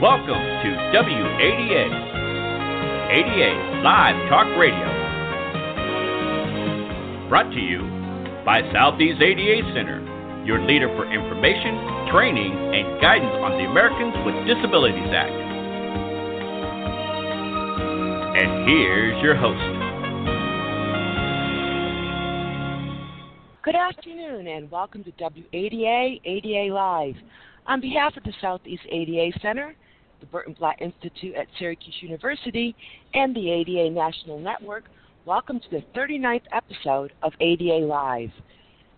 Welcome 0.00 0.32
to 0.32 0.68
WADA, 0.96 1.84
ADA 3.12 3.82
Live 3.84 4.16
Talk 4.30 4.46
Radio. 4.56 4.88
Brought 7.28 7.52
to 7.52 7.60
you 7.60 7.80
by 8.42 8.62
Southeast 8.72 9.20
ADA 9.20 9.60
Center, 9.74 10.00
your 10.46 10.58
leader 10.64 10.88
for 10.96 11.04
information, 11.04 12.08
training, 12.10 12.50
and 12.50 12.98
guidance 13.02 13.34
on 13.44 13.58
the 13.58 13.68
Americans 13.68 14.16
with 14.24 14.34
Disabilities 14.48 15.12
Act. 15.12 15.36
And 18.40 18.66
here's 18.66 19.22
your 19.22 19.36
host. 19.36 19.60
Good 23.62 23.76
afternoon 23.76 24.46
and 24.46 24.70
welcome 24.70 25.04
to 25.04 25.12
WADA 25.20 26.20
ADA 26.24 26.72
Live. 26.72 27.16
On 27.66 27.82
behalf 27.82 28.16
of 28.16 28.24
the 28.24 28.32
Southeast 28.40 28.84
ADA 28.90 29.38
Center, 29.42 29.76
the 30.20 30.26
Burton 30.26 30.54
Blatt 30.58 30.80
Institute 30.80 31.34
at 31.34 31.46
Syracuse 31.58 31.96
University, 32.00 32.76
and 33.14 33.34
the 33.34 33.50
ADA 33.50 33.90
National 33.90 34.38
Network, 34.38 34.84
welcome 35.24 35.58
to 35.58 35.70
the 35.70 35.82
39th 35.98 36.42
episode 36.52 37.12
of 37.22 37.32
ADA 37.40 37.86
Live. 37.86 38.30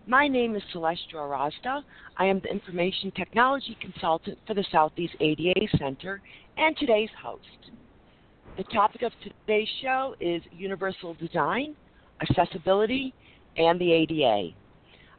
My 0.08 0.26
name 0.26 0.56
is 0.56 0.62
Celestia 0.74 1.14
Ohrazda. 1.14 1.82
I 2.16 2.24
am 2.24 2.40
the 2.40 2.50
Information 2.50 3.12
Technology 3.12 3.76
Consultant 3.80 4.36
for 4.48 4.54
the 4.54 4.64
Southeast 4.72 5.14
ADA 5.20 5.68
Center 5.78 6.20
and 6.56 6.76
today's 6.76 7.10
host. 7.22 7.70
The 8.56 8.64
topic 8.64 9.02
of 9.02 9.12
today's 9.22 9.68
show 9.80 10.16
is 10.20 10.42
universal 10.50 11.14
design, 11.14 11.76
accessibility, 12.20 13.14
and 13.56 13.80
the 13.80 13.92
ADA. 13.92 14.48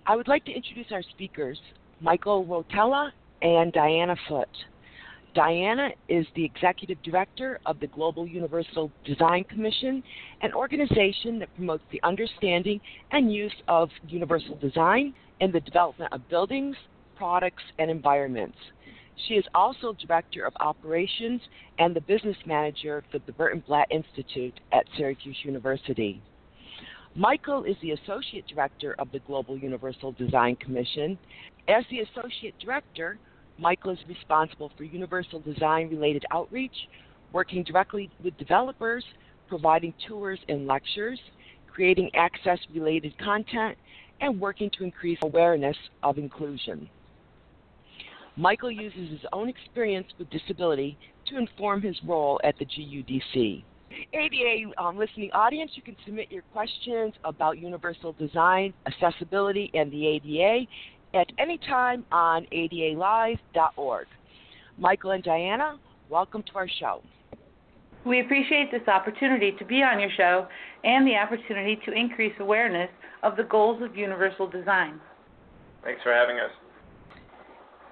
I 0.06 0.18
would 0.18 0.28
like 0.28 0.44
to 0.46 0.52
introduce 0.52 0.92
our 0.92 1.04
speakers, 1.04 1.60
Michael 2.02 2.46
Rotella 2.46 3.12
and 3.42 3.72
Diana 3.72 4.18
Foote. 4.28 4.50
Diana 5.34 5.90
is 6.10 6.28
the 6.36 6.46
Executive 6.46 7.02
Director 7.02 7.60
of 7.66 7.80
the 7.80 7.88
Global 7.88 8.28
Universal 8.28 8.92
Design 9.04 9.44
Commission, 9.46 10.04
an 10.42 10.54
organization 10.54 11.40
that 11.40 11.54
promotes 11.56 11.84
the 11.92 12.00
understanding 12.04 12.80
and 13.12 13.34
use 13.34 13.54
of 13.68 13.90
universal 14.08 14.56
design 14.58 15.14
in 15.40 15.52
the 15.52 15.60
development 15.60 16.14
of 16.14 16.28
buildings, 16.30 16.76
products, 17.16 17.64
and 17.80 17.90
environments. 17.90 18.58
She 19.28 19.36
is 19.36 19.46
also 19.56 19.94
Director 19.94 20.46
of 20.46 20.54
Operations 20.60 21.42
and 21.80 21.96
the 21.96 22.02
Business 22.02 22.38
Manager 22.46 23.04
for 23.12 23.20
the 23.20 23.32
Burton 23.32 23.64
Blatt 23.66 23.88
Institute 23.90 24.60
at 24.72 24.86
Syracuse 24.98 25.38
University. 25.44 26.22
Michael 27.16 27.64
is 27.64 27.76
the 27.82 27.92
Associate 27.92 28.46
Director 28.48 28.96
of 28.98 29.12
the 29.12 29.20
Global 29.20 29.58
Universal 29.58 30.14
Design 30.14 30.56
Commission. 30.58 31.18
As 31.68 31.84
the 31.90 32.00
Associate 32.00 32.56
Director, 32.60 33.18
Michael 33.58 33.92
is 33.92 34.00
responsible 34.08 34.72
for 34.78 34.84
universal 34.84 35.40
design 35.40 35.90
related 35.90 36.26
outreach, 36.32 36.76
working 37.32 37.64
directly 37.64 38.10
with 38.24 38.38
developers, 38.38 39.04
providing 39.48 39.94
tours 40.08 40.40
and 40.50 40.66
lectures, 40.68 41.20
creating 41.72 42.10
access 42.16 42.60
related 42.74 43.18
content, 43.20 43.78
and 44.22 44.40
working 44.40 44.70
to 44.78 44.84
increase 44.84 45.20
awareness 45.22 45.78
of 46.02 46.18
inclusion. 46.18 46.90
Michael 48.36 48.72
uses 48.72 49.12
his 49.12 49.20
own 49.32 49.48
experience 49.48 50.08
with 50.18 50.30
disability 50.32 50.98
to 51.28 51.38
inform 51.38 51.82
his 51.82 51.96
role 52.04 52.40
at 52.44 52.58
the 52.58 52.66
GUDC. 52.66 53.64
ADA 54.14 54.82
um, 54.82 54.98
listening 54.98 55.30
audience, 55.34 55.72
you 55.76 55.84
can 55.84 55.96
submit 56.04 56.32
your 56.32 56.42
questions 56.52 57.14
about 57.24 57.60
universal 57.60 58.14
design, 58.14 58.74
accessibility, 58.88 59.70
and 59.76 59.92
the 59.92 60.08
ADA 60.08 60.66
at 61.14 61.28
any 61.38 61.58
time 61.60 62.06
on 62.12 62.46
adalive.org. 62.52 64.08
Michael 64.78 65.12
and 65.12 65.24
Diana, 65.24 65.80
welcome 66.10 66.44
to 66.44 66.56
our 66.56 66.68
show. 66.68 67.02
We 68.06 68.20
appreciate 68.20 68.72
this 68.72 68.88
opportunity 68.88 69.54
to 69.58 69.66
be 69.66 69.82
on 69.82 70.00
your 70.00 70.10
show 70.18 70.48
and 70.84 71.08
the 71.08 71.16
opportunity 71.16 71.80
to 71.86 71.94
increase 71.94 72.34
awareness 72.40 72.90
of 73.22 73.38
the 73.38 73.44
goals 73.44 73.82
of 73.82 73.96
universal 73.96 74.48
design. 74.48 75.00
Thanks 75.84 76.02
for 76.04 76.12
having 76.12 76.38
us. 76.38 76.52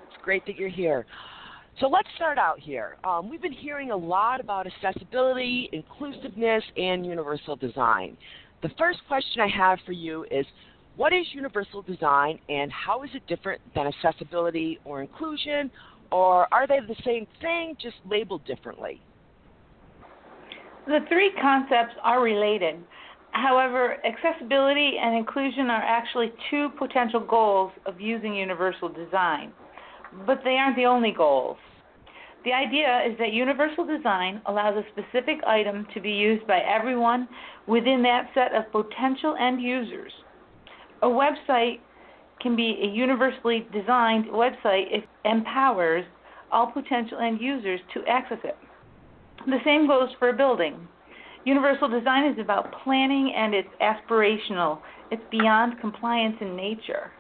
It's 0.07 0.22
great 0.24 0.45
that 0.47 0.57
you're 0.57 0.69
here. 0.69 1.06
So 1.79 1.88
let's 1.88 2.09
start 2.16 2.38
out 2.38 2.59
here. 2.59 2.97
Um, 3.03 3.29
we've 3.29 3.41
been 3.41 3.53
hearing 3.53 3.91
a 3.91 3.95
lot 3.95 4.41
about 4.41 4.68
accessibility, 4.68 5.69
inclusiveness, 5.72 6.63
and 6.75 7.06
universal 7.06 7.56
design. 7.56 8.18
The 8.62 8.69
first 8.78 9.00
question 9.07 9.41
I 9.41 9.47
have 9.47 9.79
for 9.85 9.94
you 9.94 10.25
is 10.29 10.45
what 10.97 11.13
is 11.13 11.25
universal 11.34 11.81
design 11.81 12.40
and 12.50 12.72
how 12.72 13.03
is 13.03 13.09
it 13.13 13.25
different 13.28 13.62
than 13.75 13.88
accessibility 13.88 14.79
or 14.84 15.02
inclusion, 15.02 15.72
or 16.12 16.47
are 16.53 16.68
they 16.68 16.79
the 16.88 16.96
same 17.06 17.25
thing, 17.40 17.75
just 17.81 17.96
labeled 18.09 18.44
differently? 18.46 19.01
The 20.88 21.00
three 21.07 21.31
concepts 21.41 21.96
are 22.03 22.22
related. 22.22 22.75
However, 23.31 23.97
accessibility 24.06 24.97
and 25.01 25.16
inclusion 25.16 25.69
are 25.69 25.81
actually 25.81 26.34
two 26.50 26.69
potential 26.78 27.22
goals 27.22 27.72
of 27.85 28.01
using 28.01 28.35
universal 28.35 28.90
design, 28.90 29.53
but 30.25 30.41
they 30.44 30.57
aren't 30.57 30.75
the 30.75 30.85
only 30.85 31.13
goals. 31.16 31.57
The 32.44 32.51
idea 32.51 33.03
is 33.09 33.18
that 33.19 33.31
universal 33.31 33.85
design 33.85 34.41
allows 34.47 34.75
a 34.75 34.84
specific 34.91 35.44
item 35.46 35.88
to 35.94 36.01
be 36.01 36.12
used 36.12 36.46
by 36.47 36.59
everyone 36.59 37.30
within 37.68 38.01
that 38.03 38.31
set 38.34 38.53
of 38.53 38.69
potential 38.72 39.35
end 39.40 39.62
users 39.62 40.12
a 41.01 41.07
website 41.07 41.79
can 42.41 42.56
be 42.56 42.79
a 42.84 42.88
universally 42.88 43.67
designed 43.72 44.25
website 44.25 44.85
if 44.89 45.03
it 45.03 45.09
empowers 45.25 46.06
all 46.51 46.67
potential 46.72 47.19
end 47.19 47.39
users 47.39 47.79
to 47.94 48.03
access 48.07 48.39
it. 48.44 48.57
The 49.45 49.59
same 49.63 49.88
goes 49.88 50.09
for 50.19 50.29
a 50.29 50.34
building. 50.34 50.88
Universal 51.45 51.89
design 51.89 52.31
is 52.31 52.38
about 52.39 52.73
planning 52.84 53.34
and 53.35 53.53
it's 53.53 53.69
aspirational. 53.81 54.79
It's 55.09 55.23
beyond 55.31 55.79
compliance 55.79 56.38
in 56.41 56.56
nature. 56.56 57.12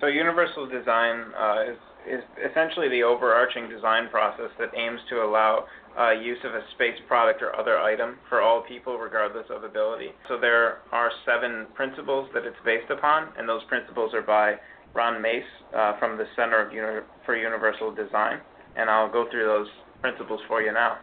So 0.00 0.06
universal 0.06 0.68
design 0.68 1.32
uh, 1.38 1.72
is 1.72 1.78
is 2.02 2.20
essentially 2.50 2.88
the 2.88 3.02
overarching 3.04 3.68
design 3.68 4.08
process 4.10 4.50
that 4.58 4.70
aims 4.76 4.98
to 5.08 5.22
allow 5.22 5.66
uh, 5.98 6.10
use 6.10 6.38
of 6.44 6.54
a 6.54 6.62
space 6.74 6.98
product 7.08 7.42
or 7.42 7.54
other 7.54 7.78
item 7.78 8.16
for 8.28 8.40
all 8.40 8.62
people 8.62 8.98
regardless 8.98 9.46
of 9.50 9.64
ability. 9.64 10.08
So 10.28 10.38
there 10.38 10.78
are 10.92 11.10
seven 11.26 11.66
principles 11.74 12.28
that 12.34 12.44
it's 12.44 12.56
based 12.64 12.90
upon, 12.90 13.28
and 13.38 13.48
those 13.48 13.62
principles 13.68 14.14
are 14.14 14.22
by 14.22 14.54
Ron 14.94 15.20
Mace 15.20 15.44
uh, 15.76 15.98
from 15.98 16.18
the 16.18 16.24
Center 16.36 16.70
Uni- 16.72 17.06
for 17.24 17.36
Universal 17.36 17.94
Design, 17.94 18.40
and 18.76 18.90
I'll 18.90 19.10
go 19.10 19.26
through 19.30 19.44
those 19.46 19.68
principles 20.00 20.40
for 20.48 20.62
you 20.62 20.72
now. 20.72 20.98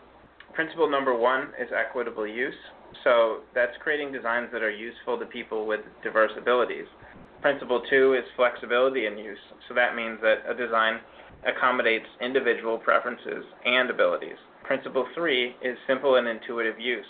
Principle 0.54 0.90
number 0.90 1.16
one 1.16 1.50
is 1.60 1.70
equitable 1.76 2.28
use. 2.28 2.54
So 3.04 3.42
that's 3.54 3.78
creating 3.82 4.12
designs 4.12 4.50
that 4.52 4.64
are 4.64 4.72
useful 4.72 5.18
to 5.20 5.26
people 5.26 5.68
with 5.68 5.82
diverse 6.04 6.32
abilities. 6.38 6.86
Principle 7.42 7.82
two 7.90 8.14
is 8.14 8.24
flexibility 8.36 9.06
in 9.06 9.18
use. 9.18 9.38
So 9.68 9.74
that 9.76 9.96
means 9.96 10.20
that 10.22 10.40
a 10.50 10.54
design 10.54 11.00
accommodates 11.48 12.08
individual 12.22 12.78
preferences 12.78 13.46
and 13.64 13.90
abilities. 13.90 14.38
Principle 14.70 15.08
three 15.16 15.56
is 15.64 15.76
simple 15.88 16.18
and 16.18 16.28
intuitive 16.28 16.80
use. 16.80 17.08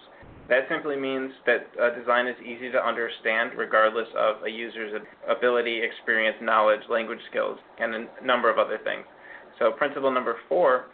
That 0.48 0.64
simply 0.70 0.96
means 0.96 1.30
that 1.46 1.68
a 1.78 1.94
design 1.94 2.26
is 2.26 2.38
easy 2.40 2.72
to 2.72 2.80
understand 2.80 3.52
regardless 3.58 4.08
of 4.18 4.42
a 4.44 4.50
user's 4.50 4.94
ability, 5.28 5.82
experience, 5.84 6.38
knowledge, 6.42 6.80
language 6.90 7.20
skills, 7.30 7.60
and 7.78 7.94
a 7.94 8.26
number 8.26 8.50
of 8.50 8.60
other 8.60 8.80
things. 8.86 9.04
So, 9.60 9.74
principle 9.74 10.10
number 10.10 10.38
four 10.48 10.86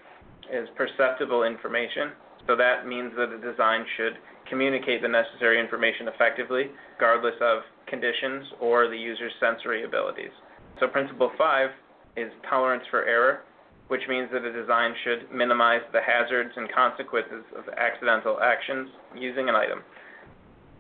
is 0.52 0.68
perceptible 0.76 1.44
information. 1.44 2.14
So, 2.48 2.56
that 2.56 2.88
means 2.88 3.14
that 3.16 3.30
a 3.30 3.38
design 3.38 3.86
should 3.96 4.14
communicate 4.50 5.04
the 5.04 5.08
necessary 5.08 5.60
information 5.60 6.08
effectively, 6.08 6.72
regardless 6.98 7.36
of 7.42 7.62
conditions 7.86 8.44
or 8.60 8.88
the 8.88 8.98
user's 8.98 9.34
sensory 9.40 9.84
abilities. 9.84 10.34
So, 10.80 10.88
principle 10.88 11.32
five 11.38 11.70
is 12.18 12.32
tolerance 12.50 12.86
for 12.90 13.06
error, 13.06 13.42
which 13.88 14.02
means 14.10 14.30
that 14.32 14.44
a 14.44 14.52
design 14.52 14.94
should 15.04 15.32
minimize 15.32 15.82
the 15.94 16.02
hazards 16.02 16.52
and 16.56 16.72
consequences 16.72 17.44
of 17.58 17.66
accidental 17.78 18.40
actions 18.42 18.90
using 19.16 19.50
an 19.50 19.56
item. 19.56 19.84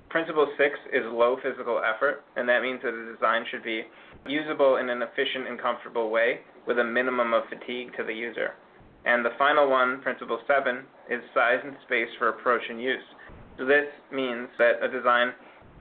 Principle 0.09 0.47
six 0.57 0.79
is 0.93 1.03
low 1.05 1.37
physical 1.43 1.81
effort, 1.83 2.23
and 2.35 2.47
that 2.47 2.61
means 2.61 2.81
that 2.83 2.93
a 2.93 3.13
design 3.13 3.45
should 3.51 3.63
be 3.63 3.83
usable 4.25 4.77
in 4.77 4.89
an 4.89 5.01
efficient 5.01 5.47
and 5.47 5.59
comfortable 5.59 6.09
way 6.09 6.39
with 6.65 6.79
a 6.79 6.83
minimum 6.83 7.33
of 7.33 7.43
fatigue 7.49 7.91
to 7.97 8.03
the 8.03 8.13
user. 8.13 8.53
And 9.05 9.23
the 9.23 9.37
final 9.37 9.69
one, 9.69 10.01
principle 10.01 10.39
seven, 10.47 10.85
is 11.09 11.21
size 11.33 11.59
and 11.63 11.75
space 11.85 12.09
for 12.17 12.29
approach 12.29 12.61
and 12.69 12.81
use. 12.81 13.03
So 13.57 13.65
this 13.65 13.85
means 14.11 14.47
that 14.57 14.81
a 14.81 14.87
design 14.87 15.33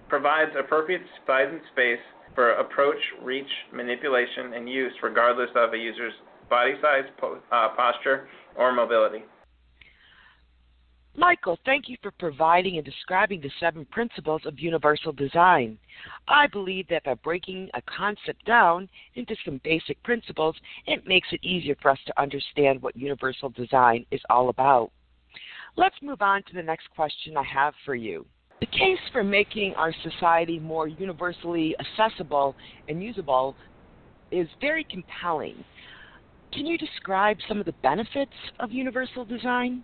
provides 0.08 0.50
appropriate 0.58 1.02
size 1.26 1.48
and 1.50 1.60
space 1.72 2.02
for 2.34 2.52
approach, 2.52 3.00
reach, 3.22 3.50
manipulation, 3.72 4.52
and 4.54 4.68
use 4.68 4.92
regardless 5.02 5.50
of 5.54 5.72
a 5.72 5.78
user's 5.78 6.12
body 6.48 6.74
size, 6.80 7.04
po- 7.18 7.40
uh, 7.50 7.68
posture, 7.76 8.28
or 8.56 8.72
mobility. 8.72 9.24
Michael, 11.16 11.58
thank 11.64 11.88
you 11.88 11.96
for 12.02 12.10
providing 12.18 12.76
and 12.76 12.84
describing 12.84 13.40
the 13.40 13.50
seven 13.60 13.86
principles 13.92 14.42
of 14.46 14.58
universal 14.58 15.12
design. 15.12 15.78
I 16.26 16.48
believe 16.48 16.88
that 16.88 17.04
by 17.04 17.14
breaking 17.14 17.70
a 17.74 17.82
concept 17.82 18.44
down 18.44 18.88
into 19.14 19.36
some 19.44 19.60
basic 19.62 20.02
principles, 20.02 20.56
it 20.86 21.06
makes 21.06 21.28
it 21.30 21.44
easier 21.44 21.76
for 21.80 21.92
us 21.92 22.00
to 22.06 22.20
understand 22.20 22.82
what 22.82 22.96
universal 22.96 23.50
design 23.50 24.04
is 24.10 24.20
all 24.28 24.48
about. 24.48 24.90
Let's 25.76 25.94
move 26.02 26.20
on 26.20 26.42
to 26.44 26.52
the 26.52 26.62
next 26.62 26.90
question 26.96 27.36
I 27.36 27.44
have 27.44 27.74
for 27.84 27.94
you. 27.94 28.26
The 28.60 28.66
case 28.66 28.98
for 29.12 29.22
making 29.22 29.74
our 29.74 29.94
society 30.02 30.58
more 30.58 30.88
universally 30.88 31.76
accessible 31.78 32.56
and 32.88 33.02
usable 33.02 33.54
is 34.32 34.48
very 34.60 34.84
compelling. 34.90 35.62
Can 36.54 36.66
you 36.66 36.78
describe 36.78 37.36
some 37.48 37.58
of 37.58 37.66
the 37.66 37.74
benefits 37.82 38.32
of 38.60 38.70
universal 38.70 39.24
design? 39.24 39.82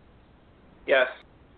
Yes. 0.87 1.08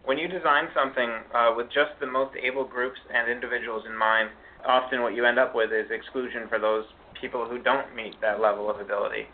When 0.04 0.16
you 0.16 0.26
design 0.26 0.68
something 0.74 1.10
uh, 1.34 1.52
with 1.54 1.66
just 1.66 1.92
the 2.00 2.06
most 2.06 2.34
able 2.34 2.64
groups 2.64 2.98
and 3.12 3.30
individuals 3.30 3.84
in 3.86 3.96
mind, 3.96 4.30
often 4.66 5.02
what 5.02 5.14
you 5.14 5.26
end 5.26 5.38
up 5.38 5.54
with 5.54 5.70
is 5.70 5.90
exclusion 5.90 6.48
for 6.48 6.58
those 6.58 6.84
people 7.20 7.46
who 7.46 7.62
don't 7.62 7.94
meet 7.94 8.18
that 8.22 8.40
level 8.40 8.70
of 8.70 8.80
ability. 8.80 9.26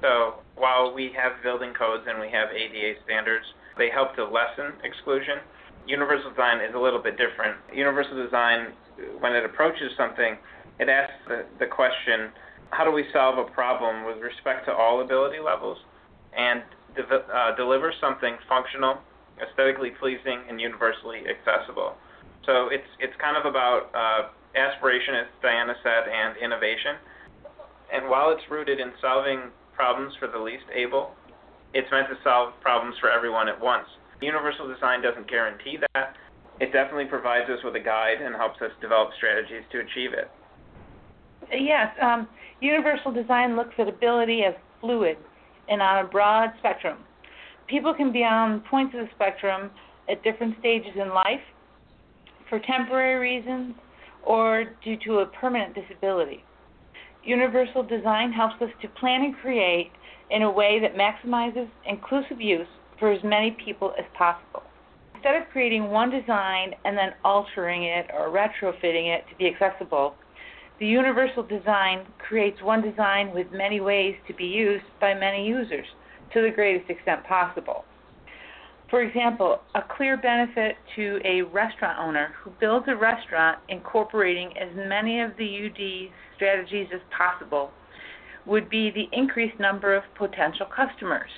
So 0.00 0.36
while 0.54 0.94
we 0.94 1.10
have 1.16 1.42
building 1.42 1.74
codes 1.74 2.04
and 2.08 2.20
we 2.20 2.30
have 2.30 2.48
ADA 2.54 3.00
standards, 3.04 3.44
they 3.76 3.90
help 3.90 4.14
to 4.16 4.24
lessen 4.24 4.72
exclusion. 4.84 5.42
Universal 5.86 6.30
design 6.30 6.60
is 6.60 6.74
a 6.74 6.78
little 6.78 7.02
bit 7.02 7.18
different. 7.18 7.56
Universal 7.74 8.22
design, 8.22 8.72
when 9.18 9.34
it 9.34 9.44
approaches 9.44 9.90
something, 9.96 10.38
it 10.78 10.88
asks 10.88 11.14
the, 11.28 11.44
the 11.58 11.66
question, 11.66 12.30
how 12.70 12.84
do 12.84 12.90
we 12.90 13.04
solve 13.12 13.38
a 13.38 13.50
problem 13.52 14.04
with 14.04 14.18
respect 14.18 14.66
to 14.66 14.72
all 14.72 15.02
ability 15.02 15.38
levels 15.38 15.78
and 16.36 16.62
de- 16.96 17.02
uh, 17.04 17.54
deliver 17.56 17.92
something 18.00 18.36
functional 18.48 18.98
aesthetically 19.42 19.90
pleasing, 19.98 20.46
and 20.48 20.60
universally 20.60 21.26
accessible. 21.26 21.94
So 22.46 22.68
it's 22.68 22.86
it's 23.00 23.14
kind 23.18 23.36
of 23.36 23.46
about 23.48 23.90
uh, 23.94 24.30
aspiration, 24.54 25.14
as 25.14 25.26
Diana 25.42 25.74
said, 25.82 26.06
and 26.06 26.36
innovation. 26.38 27.00
And 27.92 28.08
while 28.08 28.30
it's 28.30 28.42
rooted 28.50 28.80
in 28.80 28.92
solving 29.00 29.50
problems 29.74 30.14
for 30.18 30.28
the 30.28 30.38
least 30.38 30.66
able, 30.72 31.14
it's 31.72 31.88
meant 31.90 32.08
to 32.08 32.18
solve 32.22 32.54
problems 32.60 32.94
for 33.00 33.10
everyone 33.10 33.48
at 33.48 33.58
once. 33.58 33.86
Universal 34.20 34.68
design 34.72 35.02
doesn't 35.02 35.28
guarantee 35.28 35.78
that. 35.94 36.14
It 36.60 36.70
definitely 36.72 37.10
provides 37.10 37.50
us 37.50 37.58
with 37.64 37.74
a 37.74 37.82
guide 37.82 38.22
and 38.22 38.34
helps 38.34 38.62
us 38.62 38.70
develop 38.80 39.10
strategies 39.18 39.66
to 39.72 39.82
achieve 39.82 40.14
it. 40.14 40.30
Yes, 41.52 41.88
um, 42.02 42.28
universal 42.60 43.12
design 43.12 43.56
looks 43.56 43.74
at 43.78 43.88
ability 43.88 44.42
as 44.44 44.54
fluid 44.80 45.16
and 45.68 45.80
on 45.82 46.04
a 46.04 46.08
broad 46.08 46.50
spectrum 46.58 46.98
people 47.68 47.94
can 47.94 48.12
be 48.12 48.24
on 48.24 48.60
points 48.70 48.94
of 48.94 49.06
the 49.06 49.10
spectrum 49.14 49.70
at 50.08 50.22
different 50.22 50.54
stages 50.60 50.92
in 51.00 51.08
life 51.10 51.40
for 52.48 52.58
temporary 52.60 53.18
reasons 53.18 53.74
or 54.26 54.64
due 54.82 54.96
to 55.04 55.18
a 55.18 55.26
permanent 55.26 55.74
disability. 55.74 56.44
Universal 57.24 57.84
design 57.84 58.32
helps 58.32 58.54
us 58.60 58.68
to 58.82 58.88
plan 59.00 59.22
and 59.22 59.34
create 59.36 59.90
in 60.30 60.42
a 60.42 60.50
way 60.50 60.78
that 60.80 60.94
maximizes 60.94 61.68
inclusive 61.86 62.40
use 62.40 62.66
for 62.98 63.12
as 63.12 63.22
many 63.24 63.56
people 63.64 63.92
as 63.98 64.04
possible. 64.16 64.62
Instead 65.14 65.36
of 65.36 65.48
creating 65.50 65.90
one 65.90 66.10
design 66.10 66.74
and 66.84 66.96
then 66.96 67.10
altering 67.24 67.84
it 67.84 68.06
or 68.12 68.28
retrofitting 68.28 69.14
it 69.14 69.24
to 69.30 69.36
be 69.38 69.46
accessible, 69.48 70.14
the 70.80 70.86
universal 70.86 71.42
design 71.42 72.06
creates 72.18 72.60
one 72.62 72.82
design 72.82 73.32
with 73.32 73.46
many 73.52 73.80
ways 73.80 74.16
to 74.26 74.34
be 74.34 74.44
used 74.44 74.84
by 75.00 75.14
many 75.14 75.46
users 75.46 75.86
to 76.32 76.42
the 76.42 76.50
greatest 76.50 76.90
extent 76.90 77.24
possible. 77.24 77.84
For 78.90 79.02
example, 79.02 79.60
a 79.74 79.82
clear 79.96 80.16
benefit 80.16 80.76
to 80.96 81.20
a 81.24 81.42
restaurant 81.42 81.98
owner 81.98 82.34
who 82.42 82.50
builds 82.60 82.86
a 82.88 82.96
restaurant 82.96 83.58
incorporating 83.68 84.56
as 84.58 84.68
many 84.88 85.20
of 85.20 85.30
the 85.38 85.66
UD 85.66 86.12
strategies 86.36 86.88
as 86.92 87.00
possible 87.16 87.70
would 88.46 88.68
be 88.68 88.90
the 88.90 89.08
increased 89.16 89.58
number 89.58 89.96
of 89.96 90.02
potential 90.16 90.66
customers. 90.66 91.30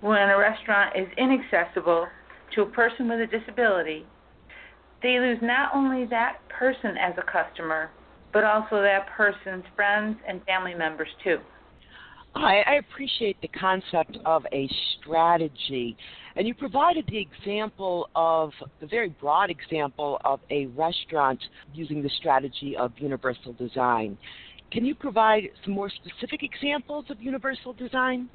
When 0.00 0.30
a 0.30 0.38
restaurant 0.38 0.96
is 0.96 1.08
inaccessible 1.16 2.06
to 2.54 2.62
a 2.62 2.66
person 2.66 3.08
with 3.08 3.20
a 3.20 3.26
disability, 3.26 4.06
they 5.02 5.18
lose 5.18 5.38
not 5.42 5.74
only 5.74 6.06
that 6.06 6.38
person 6.48 6.96
as 6.96 7.14
a 7.18 7.22
customer, 7.30 7.90
but 8.34 8.44
also 8.44 8.82
that 8.82 9.06
person's 9.16 9.64
friends 9.74 10.18
and 10.28 10.44
family 10.44 10.74
members 10.74 11.08
too. 11.22 11.38
I, 12.34 12.62
I 12.66 12.74
appreciate 12.74 13.40
the 13.40 13.48
concept 13.48 14.18
of 14.26 14.44
a 14.52 14.68
strategy. 14.98 15.96
And 16.34 16.48
you 16.48 16.52
provided 16.52 17.06
the 17.06 17.18
example 17.18 18.08
of, 18.16 18.50
the 18.80 18.88
very 18.88 19.10
broad 19.10 19.50
example 19.50 20.18
of 20.24 20.40
a 20.50 20.66
restaurant 20.66 21.38
using 21.72 22.02
the 22.02 22.10
strategy 22.18 22.76
of 22.76 22.90
universal 22.96 23.52
design. 23.52 24.18
Can 24.72 24.84
you 24.84 24.96
provide 24.96 25.44
some 25.64 25.72
more 25.72 25.88
specific 25.88 26.42
examples 26.42 27.04
of 27.08 27.22
universal 27.22 27.72
design? 27.72 28.28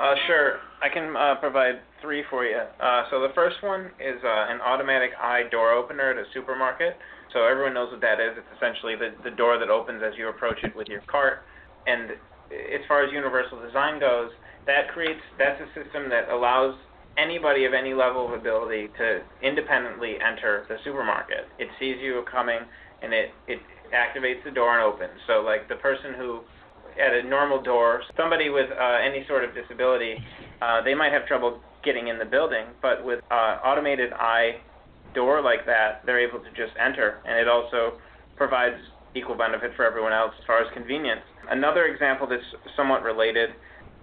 Uh, 0.00 0.14
sure. 0.26 0.58
I 0.82 0.88
can 0.92 1.14
uh, 1.14 1.36
provide 1.36 1.74
three 2.00 2.24
for 2.28 2.44
you. 2.44 2.56
Uh, 2.56 3.04
so 3.10 3.20
the 3.20 3.28
first 3.34 3.62
one 3.62 3.92
is 4.00 4.18
uh, 4.24 4.52
an 4.52 4.60
automatic 4.60 5.10
eye 5.20 5.42
door 5.52 5.70
opener 5.72 6.10
at 6.10 6.16
a 6.16 6.24
supermarket. 6.34 6.96
So 7.32 7.44
everyone 7.44 7.74
knows 7.74 7.90
what 7.90 8.00
that 8.00 8.20
is. 8.20 8.36
It's 8.36 8.52
essentially 8.56 8.94
the, 8.96 9.14
the 9.24 9.34
door 9.34 9.58
that 9.58 9.70
opens 9.70 10.02
as 10.04 10.12
you 10.16 10.28
approach 10.28 10.58
it 10.62 10.76
with 10.76 10.88
your 10.88 11.00
cart. 11.08 11.44
And 11.86 12.12
as 12.50 12.82
far 12.86 13.04
as 13.04 13.12
universal 13.12 13.60
design 13.60 13.98
goes, 13.98 14.30
that 14.66 14.88
creates 14.92 15.20
that's 15.38 15.60
a 15.60 15.68
system 15.74 16.08
that 16.10 16.28
allows 16.28 16.76
anybody 17.18 17.64
of 17.64 17.74
any 17.74 17.92
level 17.94 18.26
of 18.26 18.32
ability 18.32 18.88
to 18.98 19.22
independently 19.42 20.16
enter 20.20 20.64
the 20.68 20.76
supermarket. 20.84 21.48
It 21.58 21.68
sees 21.78 21.96
you 22.00 22.24
coming 22.30 22.60
and 23.02 23.12
it 23.12 23.30
it 23.48 23.60
activates 23.92 24.44
the 24.44 24.50
door 24.50 24.78
and 24.78 24.82
opens. 24.82 25.18
So 25.26 25.42
like 25.42 25.68
the 25.68 25.76
person 25.76 26.14
who 26.16 26.40
at 27.00 27.12
a 27.12 27.22
normal 27.26 27.62
door, 27.62 28.02
somebody 28.16 28.50
with 28.50 28.70
uh, 28.70 28.98
any 29.02 29.24
sort 29.26 29.44
of 29.44 29.54
disability, 29.54 30.16
uh, 30.60 30.82
they 30.84 30.94
might 30.94 31.12
have 31.12 31.26
trouble 31.26 31.60
getting 31.84 32.08
in 32.08 32.18
the 32.18 32.24
building, 32.24 32.66
but 32.80 33.04
with 33.04 33.20
uh, 33.30 33.58
automated 33.64 34.12
eye 34.12 34.60
door 35.14 35.42
like 35.42 35.66
that, 35.66 36.02
they're 36.06 36.20
able 36.20 36.40
to 36.40 36.50
just 36.50 36.72
enter, 36.78 37.20
and 37.26 37.38
it 37.38 37.48
also 37.48 37.98
provides 38.36 38.76
equal 39.14 39.36
benefit 39.36 39.72
for 39.76 39.84
everyone 39.84 40.12
else 40.12 40.32
as 40.38 40.46
far 40.46 40.62
as 40.62 40.72
convenience. 40.72 41.20
Another 41.50 41.86
example 41.86 42.26
that's 42.26 42.42
somewhat 42.76 43.02
related 43.02 43.50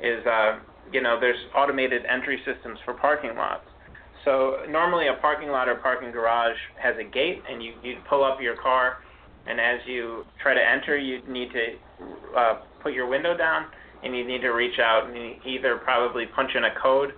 is, 0.01 0.25
uh, 0.25 0.59
you 0.91 1.01
know, 1.01 1.19
there's 1.19 1.39
automated 1.55 2.03
entry 2.05 2.39
systems 2.45 2.79
for 2.85 2.93
parking 2.93 3.35
lots. 3.35 3.65
So 4.25 4.65
normally 4.69 5.07
a 5.07 5.19
parking 5.21 5.49
lot 5.49 5.69
or 5.69 5.75
parking 5.75 6.11
garage 6.11 6.57
has 6.81 6.95
a 6.99 7.03
gate, 7.03 7.41
and 7.49 7.63
you 7.63 7.73
you 7.83 7.97
pull 8.09 8.23
up 8.23 8.41
your 8.41 8.57
car, 8.61 8.97
and 9.47 9.59
as 9.59 9.79
you 9.87 10.25
try 10.41 10.53
to 10.53 10.61
enter, 10.61 10.97
you 10.97 11.21
need 11.27 11.49
to 11.53 12.37
uh, 12.37 12.59
put 12.83 12.93
your 12.93 13.07
window 13.07 13.35
down, 13.35 13.65
and 14.03 14.15
you 14.15 14.25
need 14.27 14.41
to 14.41 14.49
reach 14.49 14.77
out 14.79 15.09
and 15.09 15.35
either 15.45 15.77
probably 15.77 16.25
punch 16.35 16.51
in 16.55 16.65
a 16.65 16.73
code 16.81 17.13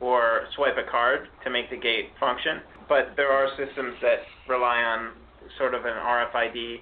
or 0.00 0.42
swipe 0.56 0.76
a 0.76 0.90
card 0.90 1.28
to 1.44 1.50
make 1.50 1.70
the 1.70 1.76
gate 1.76 2.10
function. 2.18 2.60
But 2.90 3.14
there 3.14 3.30
are 3.30 3.46
systems 3.54 3.94
that 4.02 4.26
rely 4.48 4.82
on 4.82 5.12
sort 5.58 5.74
of 5.74 5.84
an 5.84 5.94
RFID 5.94 6.80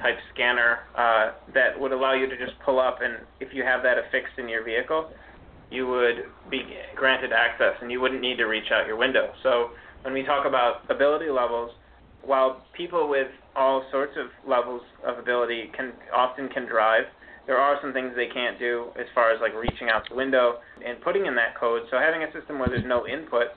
type 0.00 0.16
scanner 0.32 0.78
uh, 0.96 1.32
that 1.52 1.78
would 1.78 1.92
allow 1.92 2.14
you 2.14 2.26
to 2.30 2.36
just 2.38 2.58
pull 2.64 2.80
up, 2.80 3.00
and 3.02 3.18
if 3.40 3.52
you 3.52 3.62
have 3.62 3.82
that 3.82 3.98
affixed 3.98 4.38
in 4.38 4.48
your 4.48 4.64
vehicle, 4.64 5.10
you 5.70 5.86
would 5.86 6.24
be 6.50 6.62
granted 6.96 7.30
access, 7.32 7.74
and 7.82 7.92
you 7.92 8.00
wouldn't 8.00 8.22
need 8.22 8.38
to 8.38 8.44
reach 8.46 8.72
out 8.72 8.86
your 8.86 8.96
window. 8.96 9.32
So 9.42 9.72
when 10.00 10.14
we 10.14 10.22
talk 10.22 10.46
about 10.46 10.90
ability 10.90 11.28
levels, 11.28 11.72
while 12.24 12.64
people 12.74 13.10
with 13.10 13.28
all 13.54 13.84
sorts 13.92 14.16
of 14.16 14.28
levels 14.48 14.80
of 15.06 15.18
ability 15.18 15.70
can 15.76 15.92
often 16.14 16.48
can 16.48 16.64
drive, 16.64 17.04
there 17.46 17.58
are 17.58 17.76
some 17.82 17.92
things 17.92 18.12
they 18.16 18.28
can't 18.32 18.58
do 18.58 18.86
as 18.98 19.06
far 19.14 19.30
as 19.30 19.40
like 19.42 19.52
reaching 19.52 19.90
out 19.90 20.08
the 20.08 20.14
window 20.14 20.60
and 20.86 21.02
putting 21.02 21.26
in 21.26 21.34
that 21.34 21.54
code. 21.60 21.82
So 21.90 21.98
having 21.98 22.22
a 22.22 22.32
system 22.32 22.58
where 22.58 22.68
there's 22.68 22.86
no 22.86 23.06
input, 23.06 23.48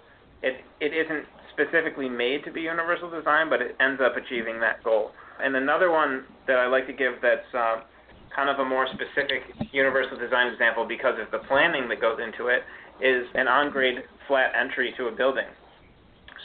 it 0.42 0.60
it 0.82 0.92
isn't 0.92 1.26
specifically 1.54 2.10
made 2.10 2.44
to 2.46 2.52
be 2.52 2.62
universal 2.62 3.10
design, 3.10 3.50
but 3.50 3.62
it 3.62 3.76
ends 3.80 4.02
up 4.04 4.18
achieving 4.18 4.60
that 4.60 4.84
goal. 4.84 5.12
And 5.42 5.56
another 5.56 5.92
one 5.92 6.26
that 6.48 6.58
I 6.58 6.68
like 6.68 6.88
to 6.88 6.94
give 6.94 7.14
that's 7.22 7.54
uh, 7.54 7.82
kind 8.36 8.50
of 8.50 8.60
a 8.60 8.66
more 8.66 8.88
specific 8.88 9.44
universal 9.72 10.18
design 10.18 10.52
example 10.52 10.86
because 10.86 11.16
of 11.22 11.32
the 11.32 11.46
planning 11.48 11.88
that 11.90 12.02
goes 12.02 12.20
into 12.20 12.48
it 12.48 12.64
is 13.02 13.26
an 13.36 13.48
on-grade 13.48 14.04
flat 14.28 14.52
entry 14.60 14.94
to 14.98 15.08
a 15.08 15.12
building. 15.12 15.48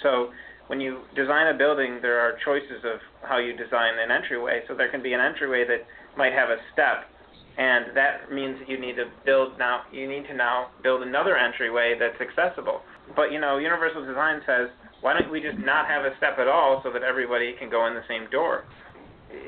So 0.02 0.30
when 0.68 0.80
you 0.80 1.00
design 1.16 1.52
a 1.54 1.56
building, 1.56 1.98
there 2.00 2.20
are 2.20 2.36
choices 2.44 2.84
of 2.84 3.00
how 3.22 3.38
you 3.38 3.56
design 3.56 3.98
an 3.98 4.10
entryway. 4.10 4.62
So 4.68 4.74
there 4.74 4.90
can 4.90 5.02
be 5.02 5.12
an 5.12 5.20
entryway 5.20 5.64
that 5.66 5.86
might 6.16 6.32
have 6.32 6.50
a 6.50 6.56
step, 6.72 7.08
and 7.56 7.96
that 7.96 8.30
means 8.32 8.58
that 8.60 8.68
you 8.68 8.78
need 8.78 8.96
to 8.96 9.06
build 9.24 9.58
now. 9.58 9.82
You 9.92 10.08
need 10.08 10.26
to 10.28 10.34
now 10.34 10.68
build 10.82 11.02
another 11.02 11.36
entryway 11.36 11.96
that's 11.98 12.20
accessible. 12.20 12.80
But 13.16 13.32
you 13.32 13.40
know, 13.40 13.56
universal 13.58 14.04
design 14.04 14.40
says 14.46 14.68
why 15.00 15.18
don't 15.18 15.30
we 15.30 15.40
just 15.40 15.58
not 15.58 15.86
have 15.86 16.04
a 16.04 16.16
step 16.16 16.38
at 16.38 16.48
all 16.48 16.80
so 16.82 16.92
that 16.92 17.02
everybody 17.02 17.54
can 17.58 17.70
go 17.70 17.86
in 17.86 17.94
the 17.94 18.02
same 18.08 18.28
door? 18.30 18.64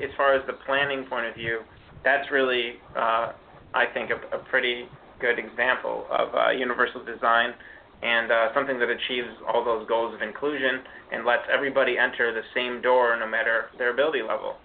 As 0.03 0.09
far 0.15 0.33
as 0.33 0.45
the 0.47 0.53
planning 0.65 1.05
point 1.05 1.25
of 1.25 1.35
view, 1.35 1.61
that's 2.03 2.31
really, 2.31 2.73
uh, 2.95 3.33
I 3.73 3.85
think, 3.93 4.11
a, 4.11 4.35
a, 4.35 4.39
pretty 4.49 4.85
good 5.19 5.37
example 5.37 6.05
of 6.09 6.33
uh, 6.33 6.51
universal 6.51 7.03
design 7.03 7.53
and 8.01 8.31
uh, 8.31 8.53
something 8.53 8.79
that 8.79 8.89
achieves 8.89 9.29
all 9.47 9.63
those 9.63 9.87
goals 9.87 10.13
of 10.15 10.21
inclusion 10.21 10.81
and 11.11 11.25
lets 11.25 11.43
everybody 11.53 11.97
enter 11.97 12.33
the 12.33 12.41
same 12.55 12.81
door 12.81 13.17
no 13.19 13.27
matter 13.27 13.65
their 13.77 13.93
ability 13.93 14.21
level. 14.21 14.55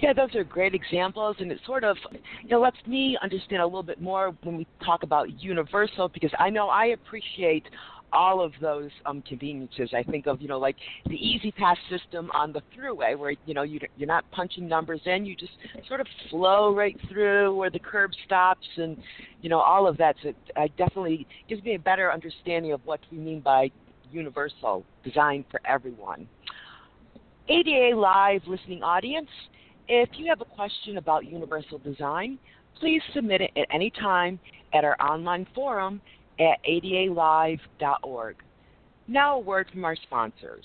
Yeah, 0.00 0.12
those 0.12 0.34
are 0.34 0.44
great 0.44 0.74
examples, 0.74 1.36
and 1.38 1.50
it 1.50 1.58
sort 1.66 1.84
of 1.84 1.96
you 2.42 2.48
know 2.48 2.60
lets 2.60 2.76
me 2.86 3.18
understand 3.22 3.62
a 3.62 3.64
little 3.64 3.82
bit 3.82 4.00
more 4.00 4.34
when 4.42 4.56
we 4.56 4.66
talk 4.84 5.02
about 5.02 5.42
universal 5.42 6.08
because 6.08 6.30
I 6.38 6.50
know 6.50 6.68
I 6.68 6.86
appreciate 6.86 7.64
all 8.14 8.40
of 8.40 8.52
those 8.60 8.90
um, 9.06 9.22
conveniences. 9.22 9.90
I 9.94 10.02
think 10.02 10.26
of 10.26 10.40
you 10.40 10.48
know 10.48 10.58
like 10.58 10.76
the 11.06 11.14
E-ZPass 11.14 11.76
system 11.90 12.30
on 12.32 12.52
the 12.52 12.62
throughway 12.76 13.18
where 13.18 13.34
you 13.46 13.54
know 13.54 13.62
you, 13.62 13.80
you're 13.96 14.08
not 14.08 14.24
punching 14.30 14.68
numbers 14.68 15.00
in, 15.04 15.26
you 15.26 15.36
just 15.36 15.52
sort 15.88 16.00
of 16.00 16.06
flow 16.30 16.74
right 16.74 16.98
through 17.10 17.54
where 17.54 17.70
the 17.70 17.78
curb 17.78 18.12
stops, 18.24 18.66
and 18.76 18.96
you 19.42 19.50
know 19.50 19.60
all 19.60 19.86
of 19.86 19.96
that. 19.98 20.16
So 20.22 20.30
it 20.56 20.76
definitely 20.76 21.26
gives 21.48 21.62
me 21.62 21.74
a 21.74 21.78
better 21.78 22.12
understanding 22.12 22.72
of 22.72 22.80
what 22.84 23.00
we 23.10 23.18
mean 23.18 23.40
by 23.40 23.70
universal 24.10 24.84
design 25.02 25.44
for 25.50 25.60
everyone. 25.66 26.28
ADA 27.48 27.94
Live 27.94 28.42
listening 28.46 28.82
audience, 28.82 29.28
if 29.88 30.08
you 30.16 30.26
have 30.28 30.40
a 30.40 30.46
question 30.46 30.96
about 30.96 31.26
universal 31.26 31.78
design, 31.78 32.38
please 32.78 33.02
submit 33.12 33.42
it 33.42 33.50
at 33.56 33.66
any 33.70 33.90
time 33.90 34.38
at 34.72 34.84
our 34.84 34.96
online 35.00 35.46
forum 35.54 36.00
at 36.38 36.58
adalive.org. 36.68 38.36
Now, 39.06 39.36
a 39.36 39.40
word 39.40 39.68
from 39.70 39.84
our 39.84 39.96
sponsors. 39.96 40.64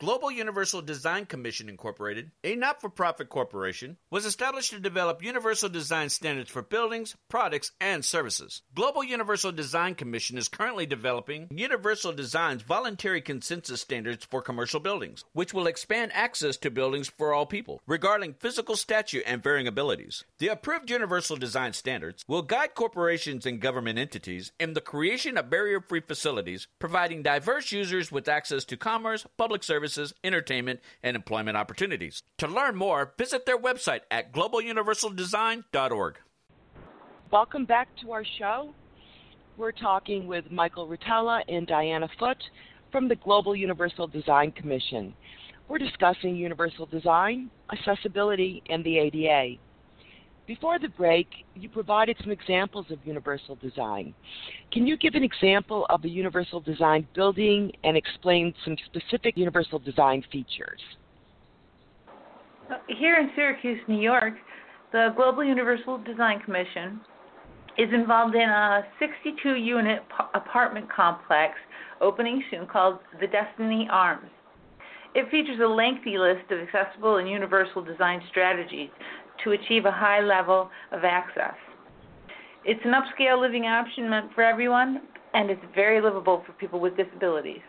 Global 0.00 0.30
Universal 0.30 0.82
Design 0.82 1.26
Commission 1.26 1.68
Incorporated, 1.68 2.30
a 2.44 2.54
not 2.54 2.80
for 2.80 2.88
profit 2.88 3.28
corporation, 3.28 3.96
was 4.12 4.24
established 4.24 4.70
to 4.70 4.78
develop 4.78 5.24
universal 5.24 5.68
design 5.68 6.08
standards 6.08 6.48
for 6.48 6.62
buildings, 6.62 7.16
products, 7.28 7.72
and 7.80 8.04
services. 8.04 8.62
Global 8.76 9.02
Universal 9.02 9.50
Design 9.50 9.96
Commission 9.96 10.38
is 10.38 10.46
currently 10.46 10.86
developing 10.86 11.48
Universal 11.50 12.12
Design's 12.12 12.62
voluntary 12.62 13.20
consensus 13.20 13.80
standards 13.80 14.24
for 14.24 14.40
commercial 14.40 14.78
buildings, 14.78 15.24
which 15.32 15.52
will 15.52 15.66
expand 15.66 16.12
access 16.14 16.56
to 16.58 16.70
buildings 16.70 17.08
for 17.08 17.32
all 17.32 17.44
people, 17.44 17.82
regarding 17.84 18.34
physical 18.34 18.76
stature 18.76 19.22
and 19.26 19.42
varying 19.42 19.66
abilities. 19.66 20.22
The 20.38 20.46
approved 20.46 20.90
Universal 20.90 21.38
Design 21.38 21.72
standards 21.72 22.24
will 22.28 22.42
guide 22.42 22.76
corporations 22.76 23.46
and 23.46 23.60
government 23.60 23.98
entities 23.98 24.52
in 24.60 24.74
the 24.74 24.80
creation 24.80 25.36
of 25.36 25.50
barrier 25.50 25.80
free 25.80 26.02
facilities, 26.02 26.68
providing 26.78 27.24
diverse 27.24 27.72
users 27.72 28.12
with 28.12 28.28
access 28.28 28.64
to 28.66 28.76
commerce, 28.76 29.26
public 29.36 29.64
service, 29.64 29.87
services, 29.88 30.14
entertainment, 30.22 30.80
and 31.02 31.16
employment 31.16 31.56
opportunities. 31.56 32.22
To 32.38 32.46
learn 32.46 32.76
more, 32.76 33.14
visit 33.16 33.46
their 33.46 33.58
website 33.58 34.00
at 34.10 34.32
globaluniversaldesign.org. 34.32 36.18
Welcome 37.30 37.64
back 37.64 37.88
to 38.02 38.12
our 38.12 38.24
show. 38.38 38.74
We're 39.56 39.72
talking 39.72 40.26
with 40.26 40.50
Michael 40.50 40.88
Rotella 40.88 41.42
and 41.48 41.66
Diana 41.66 42.08
Foote 42.18 42.44
from 42.92 43.08
the 43.08 43.16
Global 43.16 43.56
Universal 43.56 44.08
Design 44.08 44.52
Commission. 44.52 45.14
We're 45.68 45.78
discussing 45.78 46.36
universal 46.36 46.86
design, 46.86 47.50
accessibility, 47.72 48.62
and 48.70 48.84
the 48.84 48.98
ADA. 48.98 49.58
Before 50.48 50.78
the 50.78 50.88
break, 50.88 51.28
you 51.54 51.68
provided 51.68 52.16
some 52.22 52.32
examples 52.32 52.86
of 52.90 52.98
universal 53.04 53.56
design. 53.56 54.14
Can 54.72 54.86
you 54.86 54.96
give 54.96 55.14
an 55.14 55.22
example 55.22 55.84
of 55.90 56.02
a 56.04 56.08
universal 56.08 56.58
design 56.58 57.06
building 57.14 57.70
and 57.84 57.98
explain 57.98 58.54
some 58.64 58.74
specific 58.86 59.36
universal 59.36 59.78
design 59.78 60.24
features? 60.32 60.80
Here 62.98 63.16
in 63.16 63.30
Syracuse, 63.36 63.78
New 63.88 64.00
York, 64.00 64.34
the 64.90 65.12
Global 65.16 65.44
Universal 65.44 65.98
Design 65.98 66.40
Commission 66.40 66.98
is 67.76 67.92
involved 67.92 68.34
in 68.34 68.48
a 68.48 68.86
62 68.98 69.54
unit 69.54 70.02
apartment 70.32 70.90
complex 70.90 71.56
opening 72.00 72.42
soon 72.50 72.66
called 72.66 73.00
the 73.20 73.26
Destiny 73.26 73.86
Arms. 73.90 74.30
It 75.14 75.30
features 75.30 75.58
a 75.62 75.66
lengthy 75.66 76.16
list 76.16 76.50
of 76.50 76.60
accessible 76.60 77.16
and 77.16 77.28
universal 77.28 77.82
design 77.82 78.22
strategies 78.30 78.90
to 79.44 79.52
achieve 79.52 79.84
a 79.84 79.92
high 79.92 80.20
level 80.20 80.70
of 80.92 81.04
access. 81.04 81.54
It's 82.64 82.80
an 82.84 82.92
upscale 82.92 83.40
living 83.40 83.64
option 83.64 84.10
meant 84.10 84.32
for 84.34 84.42
everyone, 84.42 85.02
and 85.34 85.50
it's 85.50 85.62
very 85.74 86.00
livable 86.00 86.42
for 86.46 86.52
people 86.52 86.80
with 86.80 86.96
disabilities. 86.96 87.62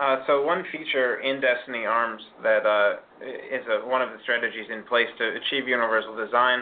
Uh, 0.00 0.24
so 0.26 0.42
one 0.44 0.64
feature 0.72 1.20
in 1.20 1.40
Destiny 1.40 1.84
Arms 1.84 2.22
that 2.42 2.64
uh, 2.64 2.96
is 3.24 3.64
a, 3.68 3.86
one 3.86 4.00
of 4.00 4.08
the 4.08 4.16
strategies 4.22 4.66
in 4.72 4.82
place 4.84 5.08
to 5.18 5.36
achieve 5.36 5.68
universal 5.68 6.16
design 6.16 6.60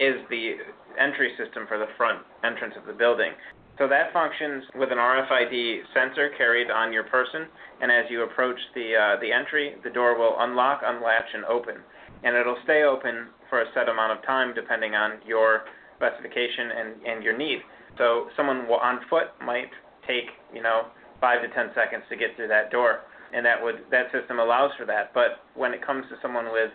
is 0.00 0.16
the 0.30 0.56
entry 0.98 1.32
system 1.38 1.64
for 1.68 1.78
the 1.78 1.86
front 1.96 2.20
entrance 2.44 2.74
of 2.76 2.86
the 2.86 2.92
building. 2.92 3.32
So 3.78 3.88
that 3.88 4.12
functions 4.12 4.64
with 4.74 4.92
an 4.92 4.98
RFID 4.98 5.80
sensor 5.94 6.30
carried 6.36 6.70
on 6.70 6.92
your 6.92 7.04
person, 7.04 7.46
and 7.80 7.90
as 7.90 8.04
you 8.10 8.22
approach 8.24 8.58
the 8.74 8.94
uh, 8.94 9.20
the 9.20 9.32
entry, 9.32 9.76
the 9.82 9.90
door 9.90 10.18
will 10.18 10.36
unlock, 10.40 10.82
unlatch, 10.84 11.30
and 11.32 11.44
open, 11.46 11.76
and 12.22 12.36
it'll 12.36 12.58
stay 12.64 12.84
open 12.84 13.28
for 13.48 13.62
a 13.62 13.66
set 13.74 13.88
amount 13.88 14.16
of 14.16 14.24
time 14.24 14.54
depending 14.54 14.94
on 14.94 15.18
your 15.26 15.62
specification 15.96 16.70
and, 16.76 17.06
and 17.06 17.24
your 17.24 17.36
need. 17.36 17.58
So 17.98 18.28
someone 18.36 18.66
on 18.66 19.00
foot 19.08 19.28
might 19.44 19.70
take, 20.06 20.30
you 20.54 20.62
know, 20.62 20.86
five 21.20 21.42
to 21.42 21.48
ten 21.54 21.70
seconds 21.74 22.02
to 22.10 22.16
get 22.16 22.34
through 22.36 22.48
that 22.48 22.70
door, 22.70 23.00
and 23.32 23.44
that 23.46 23.62
would 23.62 23.84
that 23.90 24.10
system 24.10 24.40
allows 24.40 24.72
for 24.78 24.86
that. 24.86 25.12
But 25.14 25.44
when 25.54 25.72
it 25.72 25.84
comes 25.84 26.04
to 26.10 26.16
someone 26.22 26.50
with 26.50 26.70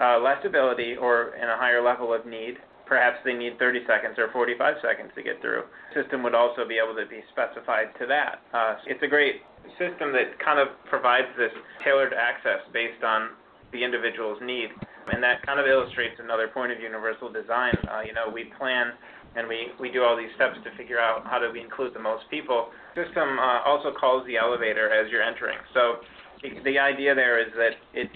uh, 0.00 0.18
less 0.20 0.38
ability 0.44 0.96
or 0.96 1.34
in 1.36 1.48
a 1.48 1.56
higher 1.56 1.82
level 1.82 2.14
of 2.14 2.24
need, 2.24 2.56
perhaps 2.86 3.18
they 3.24 3.34
need 3.34 3.58
30 3.58 3.80
seconds 3.86 4.18
or 4.18 4.30
45 4.32 4.76
seconds 4.82 5.10
to 5.14 5.22
get 5.22 5.40
through. 5.40 5.64
The 5.94 6.02
system 6.02 6.22
would 6.22 6.34
also 6.34 6.66
be 6.66 6.80
able 6.80 6.96
to 6.96 7.08
be 7.08 7.20
specified 7.30 7.92
to 8.00 8.06
that. 8.06 8.40
Uh, 8.54 8.76
it's 8.86 9.02
a 9.02 9.08
great 9.08 9.42
system 9.78 10.12
that 10.12 10.38
kind 10.42 10.58
of 10.58 10.68
provides 10.88 11.28
this 11.36 11.52
tailored 11.84 12.12
access 12.12 12.60
based 12.72 13.04
on 13.04 13.30
the 13.72 13.82
individual's 13.82 14.38
need. 14.42 14.68
And 15.10 15.22
that 15.22 15.44
kind 15.44 15.58
of 15.58 15.66
illustrates 15.66 16.20
another 16.22 16.48
point 16.48 16.70
of 16.70 16.80
universal 16.80 17.32
design. 17.32 17.74
Uh, 17.90 18.00
you 18.06 18.12
know, 18.12 18.30
we 18.32 18.52
plan 18.58 18.92
and 19.34 19.48
we, 19.48 19.72
we 19.80 19.90
do 19.90 20.02
all 20.04 20.16
these 20.16 20.30
steps 20.36 20.58
to 20.62 20.70
figure 20.76 21.00
out 21.00 21.24
how 21.24 21.38
do 21.38 21.50
we 21.50 21.60
include 21.60 21.94
the 21.94 22.00
most 22.00 22.24
people. 22.30 22.68
The 22.94 23.04
system 23.04 23.38
uh, 23.38 23.64
also 23.64 23.92
calls 23.92 24.26
the 24.26 24.36
elevator 24.36 24.92
as 24.92 25.10
you're 25.10 25.22
entering. 25.22 25.58
So 25.74 25.96
the, 26.42 26.60
the 26.64 26.78
idea 26.78 27.14
there 27.14 27.40
is 27.40 27.52
that 27.56 27.74
it, 27.94 28.10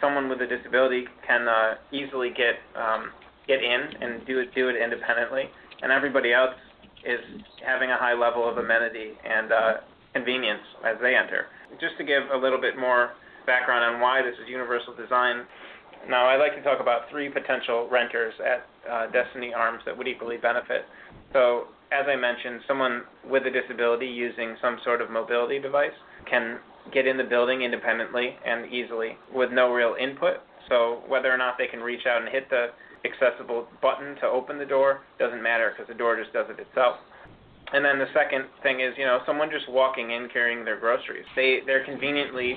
someone 0.00 0.28
with 0.28 0.40
a 0.40 0.46
disability 0.46 1.04
can 1.26 1.48
uh, 1.48 1.74
easily 1.90 2.30
get 2.30 2.56
um, 2.76 3.10
get 3.48 3.62
in 3.62 3.80
and 4.00 4.26
do 4.26 4.40
it 4.40 4.54
do 4.54 4.68
it 4.68 4.76
independently, 4.76 5.44
and 5.82 5.90
everybody 5.90 6.32
else 6.32 6.54
is 7.04 7.20
having 7.64 7.90
a 7.90 7.96
high 7.96 8.14
level 8.14 8.48
of 8.48 8.58
amenity 8.58 9.12
and 9.24 9.52
uh, 9.52 9.74
convenience 10.12 10.62
as 10.84 10.96
they 11.00 11.14
enter. 11.14 11.46
Just 11.80 11.96
to 11.98 12.04
give 12.04 12.22
a 12.32 12.36
little 12.36 12.60
bit 12.60 12.78
more 12.78 13.10
background 13.46 13.84
on 13.84 14.00
why 14.00 14.22
this 14.22 14.34
is 14.42 14.48
universal 14.48 14.94
design. 14.94 15.46
Now, 16.08 16.26
I'd 16.26 16.38
like 16.38 16.54
to 16.54 16.62
talk 16.62 16.80
about 16.80 17.10
three 17.10 17.28
potential 17.28 17.88
renters 17.90 18.34
at 18.44 18.66
uh, 18.90 19.10
Destiny 19.10 19.52
Arms 19.54 19.82
that 19.86 19.96
would 19.96 20.06
equally 20.06 20.36
benefit. 20.36 20.84
So, 21.32 21.68
as 21.90 22.06
I 22.08 22.16
mentioned, 22.16 22.60
someone 22.66 23.02
with 23.28 23.44
a 23.46 23.50
disability 23.50 24.06
using 24.06 24.56
some 24.60 24.78
sort 24.84 25.00
of 25.00 25.10
mobility 25.10 25.58
device 25.58 25.94
can 26.28 26.58
get 26.92 27.06
in 27.06 27.16
the 27.16 27.24
building 27.24 27.62
independently 27.62 28.36
and 28.44 28.72
easily 28.72 29.16
with 29.34 29.50
no 29.50 29.72
real 29.72 29.96
input. 29.98 30.36
So, 30.68 31.02
whether 31.08 31.32
or 31.32 31.38
not 31.38 31.54
they 31.58 31.66
can 31.66 31.80
reach 31.80 32.06
out 32.06 32.22
and 32.22 32.30
hit 32.30 32.50
the 32.50 32.68
accessible 33.04 33.66
button 33.82 34.16
to 34.16 34.26
open 34.26 34.58
the 34.58 34.64
door 34.64 35.00
doesn't 35.18 35.42
matter 35.42 35.72
because 35.72 35.88
the 35.88 35.98
door 35.98 36.16
just 36.20 36.32
does 36.32 36.46
it 36.50 36.60
itself. 36.60 36.96
And 37.72 37.84
then 37.84 37.98
the 37.98 38.06
second 38.14 38.46
thing 38.62 38.80
is, 38.80 38.94
you 38.96 39.04
know, 39.04 39.20
someone 39.26 39.50
just 39.50 39.68
walking 39.68 40.12
in 40.12 40.28
carrying 40.32 40.64
their 40.64 40.78
groceries. 40.78 41.24
They 41.34 41.60
they're 41.66 41.84
conveniently 41.84 42.56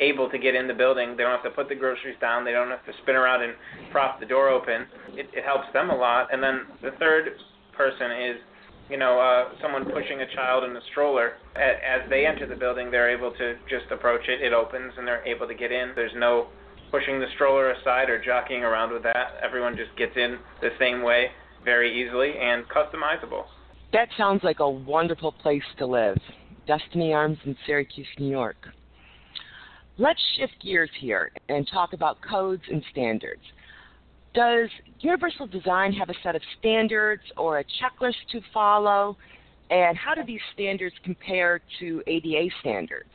able 0.00 0.28
to 0.30 0.38
get 0.38 0.54
in 0.54 0.66
the 0.68 0.74
building. 0.74 1.16
They 1.16 1.22
don't 1.22 1.32
have 1.32 1.44
to 1.44 1.50
put 1.50 1.68
the 1.68 1.74
groceries 1.74 2.16
down. 2.20 2.44
They 2.44 2.52
don't 2.52 2.70
have 2.70 2.84
to 2.86 2.92
spin 3.02 3.16
around 3.16 3.42
and 3.42 3.54
prop 3.90 4.20
the 4.20 4.26
door 4.26 4.48
open. 4.48 4.86
It, 5.14 5.28
it 5.32 5.44
helps 5.44 5.72
them 5.72 5.90
a 5.90 5.96
lot. 5.96 6.32
And 6.32 6.42
then 6.42 6.62
the 6.82 6.90
third 6.98 7.32
person 7.76 8.10
is, 8.12 8.36
you 8.90 8.96
know, 8.96 9.18
uh, 9.18 9.58
someone 9.60 9.84
pushing 9.84 10.20
a 10.20 10.34
child 10.34 10.64
in 10.64 10.76
a 10.76 10.80
stroller. 10.90 11.34
As, 11.56 11.76
as 12.04 12.10
they 12.10 12.26
enter 12.26 12.46
the 12.46 12.56
building, 12.56 12.90
they're 12.90 13.10
able 13.10 13.32
to 13.32 13.54
just 13.68 13.90
approach 13.90 14.28
it. 14.28 14.42
It 14.42 14.52
opens 14.52 14.92
and 14.98 15.06
they're 15.06 15.26
able 15.26 15.48
to 15.48 15.54
get 15.54 15.72
in. 15.72 15.92
There's 15.94 16.12
no 16.16 16.48
pushing 16.90 17.18
the 17.18 17.26
stroller 17.34 17.72
aside 17.72 18.10
or 18.10 18.22
jockeying 18.22 18.62
around 18.62 18.92
with 18.92 19.02
that. 19.02 19.38
Everyone 19.42 19.76
just 19.76 19.96
gets 19.96 20.16
in 20.16 20.38
the 20.60 20.70
same 20.78 21.02
way 21.02 21.30
very 21.64 22.00
easily 22.00 22.34
and 22.40 22.64
customizable. 22.68 23.44
That 23.92 24.08
sounds 24.16 24.44
like 24.44 24.60
a 24.60 24.68
wonderful 24.68 25.32
place 25.32 25.62
to 25.78 25.86
live. 25.86 26.18
Destiny 26.66 27.12
Arms 27.12 27.38
in 27.44 27.56
Syracuse, 27.66 28.06
New 28.18 28.30
York. 28.30 28.56
Let's 29.98 30.20
shift 30.36 30.62
gears 30.62 30.90
here 31.00 31.32
and 31.48 31.66
talk 31.72 31.94
about 31.94 32.18
codes 32.20 32.62
and 32.70 32.82
standards. 32.90 33.40
Does 34.34 34.68
Universal 35.00 35.46
Design 35.46 35.94
have 35.94 36.10
a 36.10 36.14
set 36.22 36.36
of 36.36 36.42
standards 36.58 37.22
or 37.38 37.60
a 37.60 37.64
checklist 37.64 38.16
to 38.32 38.42
follow? 38.52 39.16
And 39.70 39.96
how 39.96 40.14
do 40.14 40.22
these 40.22 40.40
standards 40.52 40.94
compare 41.02 41.62
to 41.80 42.02
ADA 42.06 42.50
standards? 42.60 43.08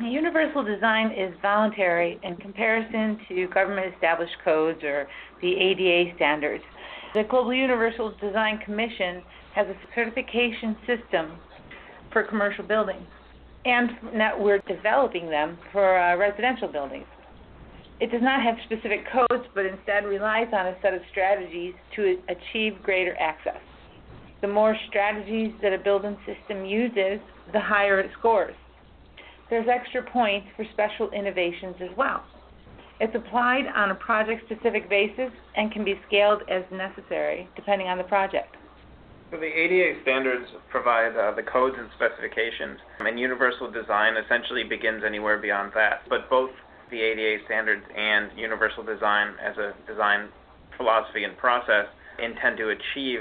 Universal 0.00 0.64
design 0.64 1.12
is 1.12 1.32
voluntary 1.42 2.18
in 2.22 2.34
comparison 2.36 3.20
to 3.28 3.46
government 3.48 3.94
established 3.94 4.34
codes 4.42 4.82
or 4.82 5.06
the 5.42 5.54
ADA 5.54 6.16
standards. 6.16 6.64
The 7.12 7.22
Global 7.24 7.54
Universal 7.54 8.14
Design 8.20 8.58
Commission 8.64 9.22
has 9.54 9.68
a 9.68 9.76
certification 9.94 10.74
system 10.86 11.38
for 12.12 12.24
commercial 12.24 12.64
buildings, 12.64 13.06
and 13.64 13.90
now 14.14 14.38
we're 14.38 14.60
developing 14.68 15.30
them 15.30 15.58
for 15.72 15.98
uh, 15.98 16.16
residential 16.16 16.68
buildings. 16.68 17.06
It 18.00 18.10
does 18.10 18.22
not 18.22 18.42
have 18.42 18.56
specific 18.66 19.06
codes, 19.10 19.44
but 19.54 19.64
instead 19.64 20.04
relies 20.04 20.48
on 20.52 20.66
a 20.66 20.76
set 20.82 20.94
of 20.94 21.00
strategies 21.10 21.74
to 21.96 22.18
achieve 22.28 22.82
greater 22.82 23.16
access. 23.18 23.60
The 24.42 24.48
more 24.48 24.76
strategies 24.88 25.54
that 25.62 25.72
a 25.72 25.78
building 25.78 26.16
system 26.26 26.64
uses, 26.64 27.20
the 27.52 27.60
higher 27.60 28.00
it 28.00 28.10
scores. 28.18 28.54
There's 29.48 29.68
extra 29.68 30.02
points 30.10 30.48
for 30.56 30.66
special 30.72 31.10
innovations 31.12 31.76
as 31.80 31.96
well. 31.96 32.24
It's 33.00 33.14
applied 33.14 33.66
on 33.74 33.90
a 33.90 33.94
project 33.94 34.42
specific 34.46 34.88
basis 34.88 35.30
and 35.56 35.72
can 35.72 35.84
be 35.84 35.94
scaled 36.06 36.42
as 36.50 36.62
necessary 36.70 37.48
depending 37.56 37.88
on 37.88 37.98
the 37.98 38.04
project. 38.04 38.56
So 39.30 39.38
the 39.38 39.46
ADA 39.46 40.00
standards 40.02 40.46
provide 40.70 41.16
uh, 41.16 41.34
the 41.34 41.42
codes 41.42 41.76
and 41.78 41.88
specifications, 41.96 42.78
and 43.00 43.18
universal 43.18 43.70
design 43.70 44.14
essentially 44.16 44.64
begins 44.64 45.02
anywhere 45.04 45.38
beyond 45.38 45.72
that. 45.74 46.02
But 46.08 46.30
both 46.30 46.50
the 46.90 47.00
ADA 47.00 47.44
standards 47.46 47.82
and 47.96 48.30
universal 48.38 48.84
design 48.84 49.34
as 49.42 49.56
a 49.56 49.74
design 49.88 50.28
philosophy 50.76 51.24
and 51.24 51.36
process 51.36 51.86
intend 52.22 52.58
to 52.58 52.70
achieve 52.70 53.20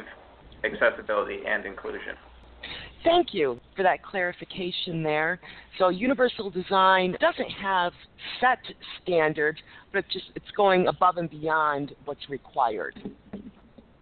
accessibility 0.64 1.40
and 1.48 1.66
inclusion. 1.66 2.16
Thank 3.04 3.34
you 3.34 3.60
for 3.76 3.84
that 3.84 4.02
clarification 4.02 5.04
there. 5.04 5.40
So 5.78 5.90
universal 5.90 6.50
design 6.50 7.18
doesn't 7.20 7.50
have 7.50 7.92
set 8.40 8.60
standards, 9.02 9.60
but 9.92 10.00
it's 10.06 10.14
just 10.14 10.26
it's 10.36 10.52
going 10.56 10.88
above 10.88 11.18
and 11.18 11.30
beyond 11.30 11.94
what's 12.06 12.30
required. 12.30 12.96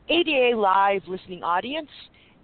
ADA 0.10 0.58
Live 0.58 1.02
listening 1.08 1.44
audience, 1.44 1.90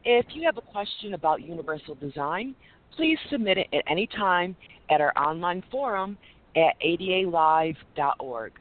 if 0.05 0.25
you 0.33 0.43
have 0.43 0.57
a 0.57 0.61
question 0.61 1.13
about 1.13 1.41
universal 1.41 1.95
design, 1.95 2.55
please 2.95 3.17
submit 3.29 3.57
it 3.57 3.67
at 3.73 3.83
any 3.89 4.07
time 4.07 4.55
at 4.89 5.01
our 5.01 5.11
online 5.17 5.63
forum 5.69 6.17
at 6.55 6.73
adalive.org. 6.85 8.53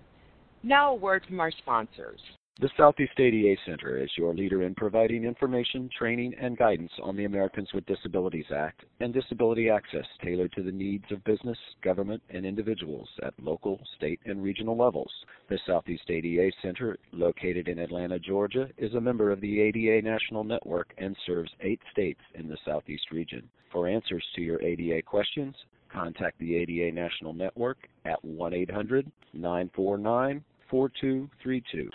Now 0.62 0.92
a 0.92 0.94
word 0.94 1.24
from 1.28 1.40
our 1.40 1.52
sponsors. 1.52 2.20
The 2.58 2.70
Southeast 2.74 3.12
ADA 3.20 3.54
Center 3.66 3.98
is 3.98 4.08
your 4.16 4.32
leader 4.32 4.62
in 4.62 4.74
providing 4.74 5.24
information, 5.24 5.90
training, 5.90 6.32
and 6.40 6.56
guidance 6.56 6.92
on 7.02 7.14
the 7.14 7.26
Americans 7.26 7.68
with 7.74 7.84
Disabilities 7.84 8.50
Act 8.50 8.82
and 9.00 9.12
disability 9.12 9.68
access 9.68 10.06
tailored 10.24 10.52
to 10.52 10.62
the 10.62 10.72
needs 10.72 11.04
of 11.10 11.22
business, 11.24 11.58
government, 11.82 12.22
and 12.30 12.46
individuals 12.46 13.10
at 13.22 13.34
local, 13.38 13.78
state, 13.98 14.20
and 14.24 14.42
regional 14.42 14.74
levels. 14.74 15.12
The 15.50 15.58
Southeast 15.66 16.04
ADA 16.08 16.50
Center, 16.62 16.96
located 17.12 17.68
in 17.68 17.78
Atlanta, 17.78 18.18
Georgia, 18.18 18.70
is 18.78 18.94
a 18.94 19.00
member 19.02 19.30
of 19.30 19.42
the 19.42 19.60
ADA 19.60 20.00
National 20.00 20.42
Network 20.42 20.94
and 20.96 21.14
serves 21.26 21.50
eight 21.60 21.82
states 21.92 22.20
in 22.36 22.48
the 22.48 22.56
Southeast 22.64 23.10
region. 23.12 23.46
For 23.70 23.86
answers 23.86 24.24
to 24.34 24.40
your 24.40 24.62
ADA 24.62 25.02
questions, 25.02 25.54
contact 25.92 26.38
the 26.38 26.56
ADA 26.56 26.90
National 26.90 27.34
Network 27.34 27.86
at 28.06 28.24
1 28.24 28.54
800 28.54 29.12
949 29.34 30.42
4232. 30.70 31.90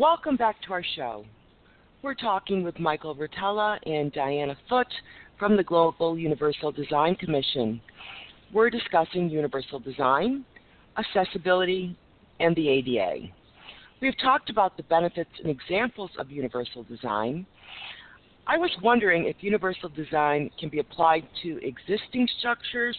Welcome 0.00 0.36
back 0.36 0.56
to 0.62 0.72
our 0.72 0.82
show. 0.96 1.26
We're 2.00 2.14
talking 2.14 2.64
with 2.64 2.78
Michael 2.78 3.14
Rotella 3.14 3.78
and 3.84 4.10
Diana 4.10 4.56
Foote 4.66 4.86
from 5.38 5.58
the 5.58 5.62
Global 5.62 6.18
Universal 6.18 6.72
Design 6.72 7.16
Commission. 7.16 7.82
We're 8.50 8.70
discussing 8.70 9.28
universal 9.28 9.78
design, 9.78 10.46
accessibility, 10.96 11.94
and 12.40 12.56
the 12.56 12.66
ADA. 12.66 13.26
We've 14.00 14.18
talked 14.22 14.48
about 14.48 14.78
the 14.78 14.84
benefits 14.84 15.28
and 15.44 15.50
examples 15.50 16.10
of 16.18 16.30
universal 16.30 16.82
design. 16.84 17.44
I 18.46 18.56
was 18.56 18.70
wondering 18.82 19.26
if 19.26 19.36
universal 19.40 19.90
design 19.90 20.48
can 20.58 20.70
be 20.70 20.78
applied 20.78 21.28
to 21.42 21.60
existing 21.62 22.26
structures 22.38 22.96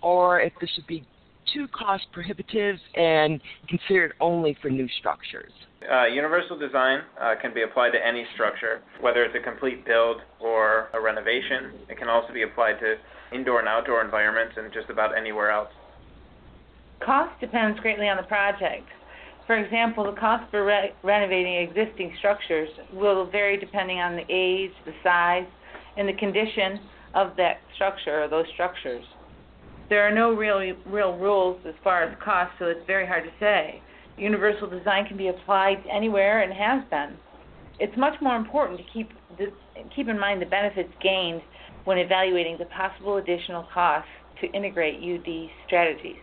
or 0.00 0.40
if 0.40 0.54
this 0.62 0.70
should 0.70 0.86
be 0.86 1.06
too 1.52 1.68
cost 1.68 2.06
prohibitive 2.10 2.76
and 2.94 3.38
considered 3.68 4.14
only 4.18 4.56
for 4.62 4.70
new 4.70 4.88
structures. 4.98 5.52
Uh, 5.78 6.06
universal 6.06 6.58
design 6.58 7.00
uh, 7.20 7.34
can 7.40 7.54
be 7.54 7.62
applied 7.62 7.90
to 7.90 8.04
any 8.04 8.26
structure, 8.34 8.82
whether 9.00 9.22
it's 9.22 9.34
a 9.36 9.40
complete 9.40 9.86
build 9.86 10.20
or 10.40 10.88
a 10.92 11.00
renovation. 11.00 11.72
It 11.88 11.98
can 11.98 12.08
also 12.08 12.32
be 12.32 12.42
applied 12.42 12.80
to 12.80 12.96
indoor 13.32 13.60
and 13.60 13.68
outdoor 13.68 14.04
environments 14.04 14.54
and 14.56 14.72
just 14.72 14.90
about 14.90 15.16
anywhere 15.16 15.52
else. 15.52 15.68
Cost 17.00 17.38
depends 17.40 17.78
greatly 17.78 18.08
on 18.08 18.16
the 18.16 18.24
project. 18.24 18.88
For 19.46 19.56
example, 19.56 20.04
the 20.04 20.18
cost 20.18 20.50
for 20.50 20.64
re- 20.64 20.92
renovating 21.04 21.54
existing 21.54 22.12
structures 22.18 22.68
will 22.92 23.30
vary 23.30 23.56
depending 23.56 23.98
on 23.98 24.16
the 24.16 24.24
age, 24.28 24.72
the 24.84 24.92
size, 25.04 25.46
and 25.96 26.08
the 26.08 26.12
condition 26.14 26.80
of 27.14 27.36
that 27.36 27.58
structure 27.76 28.24
or 28.24 28.28
those 28.28 28.46
structures. 28.52 29.04
There 29.88 30.06
are 30.06 30.12
no 30.12 30.34
real 30.34 30.60
real 30.86 31.16
rules 31.16 31.60
as 31.66 31.74
far 31.82 32.02
as 32.02 32.14
cost, 32.22 32.52
so 32.58 32.66
it's 32.66 32.86
very 32.86 33.06
hard 33.06 33.24
to 33.24 33.30
say. 33.40 33.80
Universal 34.18 34.68
design 34.70 35.06
can 35.06 35.16
be 35.16 35.28
applied 35.28 35.82
anywhere 35.90 36.42
and 36.42 36.52
has 36.52 36.82
been. 36.90 37.16
It's 37.78 37.96
much 37.96 38.20
more 38.20 38.36
important 38.36 38.78
to 38.78 38.84
keep 38.92 39.10
keep 39.94 40.08
in 40.08 40.18
mind 40.18 40.42
the 40.42 40.46
benefits 40.46 40.92
gained 41.00 41.42
when 41.84 41.98
evaluating 41.98 42.58
the 42.58 42.64
possible 42.66 43.18
additional 43.18 43.66
costs 43.72 44.10
to 44.40 44.48
integrate 44.48 44.96
UD 44.96 45.50
strategies. 45.66 46.18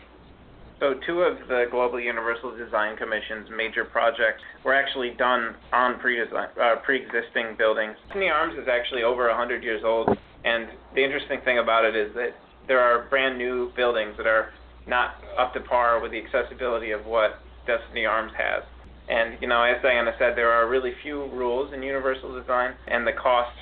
So, 0.79 0.95
two 1.07 1.21
of 1.21 1.47
the 1.47 1.65
Global 1.71 2.01
Universal 2.01 2.57
Design 2.57 2.97
Commission's 2.97 3.49
major 3.55 3.85
projects 3.85 4.43
were 4.65 4.73
actually 4.73 5.11
done 5.17 5.55
on 5.71 5.93
uh, 5.95 6.75
pre-existing 6.83 7.55
buildings. 7.57 7.95
Destiny 8.07 8.29
Arms 8.29 8.59
is 8.59 8.67
actually 8.67 9.03
over 9.03 9.27
100 9.29 9.63
years 9.63 9.83
old, 9.85 10.09
and 10.43 10.67
the 10.93 11.01
interesting 11.01 11.39
thing 11.45 11.59
about 11.59 11.85
it 11.85 11.95
is 11.95 12.13
that 12.15 12.35
there 12.67 12.81
are 12.81 13.07
brand 13.09 13.37
new 13.37 13.71
buildings 13.77 14.15
that 14.17 14.27
are 14.27 14.49
not 14.85 15.15
up 15.39 15.53
to 15.53 15.61
par 15.61 16.01
with 16.01 16.11
the 16.11 16.21
accessibility 16.21 16.91
of 16.91 17.05
what 17.05 17.39
Destiny 17.65 18.05
Arms 18.05 18.31
has. 18.37 18.63
And 19.07 19.37
you 19.41 19.47
know, 19.47 19.61
as 19.61 19.81
Diana 19.81 20.11
said, 20.17 20.35
there 20.35 20.51
are 20.51 20.67
really 20.67 20.91
few 21.03 21.25
rules 21.31 21.73
in 21.73 21.83
universal 21.83 22.39
design, 22.39 22.73
and 22.87 23.05
the 23.05 23.13
cost 23.13 23.55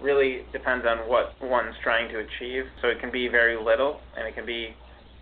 really 0.00 0.42
depends 0.52 0.84
on 0.86 1.08
what 1.08 1.32
one's 1.40 1.74
trying 1.82 2.10
to 2.10 2.18
achieve. 2.18 2.64
So 2.82 2.88
it 2.88 3.00
can 3.00 3.10
be 3.10 3.28
very 3.28 3.56
little, 3.56 4.00
and 4.16 4.28
it 4.28 4.34
can 4.34 4.44
be, 4.44 4.74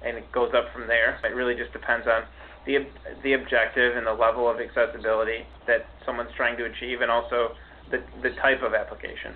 and 0.04 0.16
it 0.16 0.30
goes 0.32 0.50
up 0.56 0.72
from 0.72 0.88
there. 0.88 1.20
It 1.22 1.34
really 1.34 1.54
just 1.54 1.72
depends 1.72 2.06
on 2.08 2.22
the 2.66 2.86
the 3.22 3.34
objective 3.34 3.96
and 3.96 4.06
the 4.06 4.12
level 4.12 4.50
of 4.50 4.58
accessibility 4.58 5.46
that 5.66 5.86
someone's 6.04 6.34
trying 6.36 6.56
to 6.56 6.64
achieve, 6.64 7.00
and 7.00 7.10
also 7.10 7.50
the 7.90 8.02
the 8.22 8.30
type 8.42 8.62
of 8.62 8.74
application. 8.74 9.34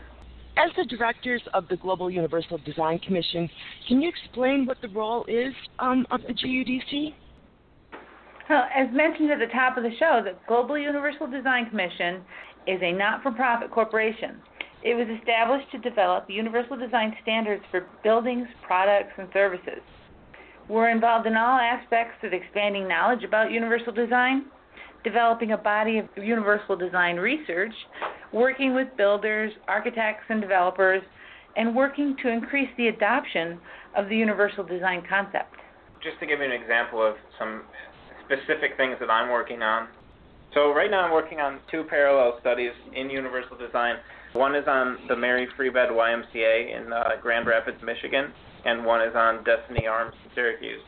As 0.57 0.71
the 0.77 0.85
directors 0.87 1.43
of 1.55 1.69
the 1.69 1.77
Global 1.77 2.11
Universal 2.11 2.59
Design 2.67 2.99
Commission, 2.99 3.49
can 3.87 4.03
you 4.03 4.09
explain 4.09 4.67
what 4.67 4.79
the 4.83 4.89
role 4.89 5.25
is 5.29 5.55
um, 5.79 6.05
of 6.11 6.21
the 6.27 6.35
GUDC? 6.35 7.15
As 8.51 8.89
mentioned 8.93 9.31
at 9.31 9.39
the 9.39 9.53
top 9.53 9.77
of 9.77 9.83
the 9.83 9.95
show, 9.99 10.23
the 10.25 10.35
Global 10.47 10.79
Universal 10.79 11.27
Design 11.27 11.69
Commission 11.69 12.23
is 12.67 12.81
a 12.83 12.93
not 12.93 13.23
for 13.23 13.31
profit 13.31 13.71
corporation. 13.71 14.41
It 14.83 14.95
was 14.95 15.07
established 15.19 15.71
to 15.73 15.79
develop 15.79 16.25
universal 16.29 16.79
design 16.79 17.15
standards 17.23 17.63
for 17.71 17.87
buildings, 18.03 18.47
products, 18.67 19.13
and 19.19 19.29
services. 19.35 19.83
We're 20.67 20.89
involved 20.89 21.27
in 21.27 21.37
all 21.37 21.59
aspects 21.59 22.17
of 22.23 22.33
expanding 22.33 22.89
knowledge 22.89 23.23
about 23.23 23.51
universal 23.51 23.93
design, 23.93 24.47
developing 25.05 25.53
a 25.53 25.59
body 25.59 25.99
of 25.99 26.07
universal 26.17 26.75
design 26.77 27.17
research, 27.17 27.75
working 28.33 28.75
with 28.75 28.89
builders, 28.97 29.53
architects, 29.67 30.25
and 30.31 30.41
developers, 30.41 31.03
and 31.57 31.77
working 31.77 32.17
to 32.23 32.31
increase 32.31 32.71
the 32.79 32.89
adoption 32.89 33.59
of 33.95 34.09
the 34.09 34.17
universal 34.17 34.65
design 34.65 35.03
concept. 35.07 35.55
Just 36.03 36.21
to 36.21 36.27
give 36.27 36.39
you 36.39 36.47
an 36.47 36.53
example 36.53 37.05
of 37.05 37.17
some 37.39 37.63
specific 38.29 38.77
things 38.77 38.97
that 39.01 39.11
I'm 39.11 39.31
working 39.31 39.63
on. 39.63 39.89
So 40.55 40.73
right 40.73 40.91
now 40.91 41.05
I'm 41.05 41.13
working 41.13 41.41
on 41.41 41.61
two 41.71 41.85
parallel 41.89 42.39
studies 42.41 42.73
in 42.95 43.11
universal 43.11 43.57
design. 43.57 43.97
One 44.35 44.55
is 44.55 44.65
on 44.69 44.99
the 45.09 45.17
Mary 45.17 45.49
Free 45.57 45.71
Bed 45.71 45.89
YMCA 45.89 46.77
in 46.77 46.93
uh, 46.93 47.17
Grand 47.21 47.47
Rapids, 47.47 47.79
Michigan, 47.83 48.33
and 48.65 48.85
one 48.85 49.01
is 49.01 49.15
on 49.15 49.45
Destiny 49.45 49.87
Arms 49.87 50.15
in 50.25 50.31
Syracuse 50.35 50.83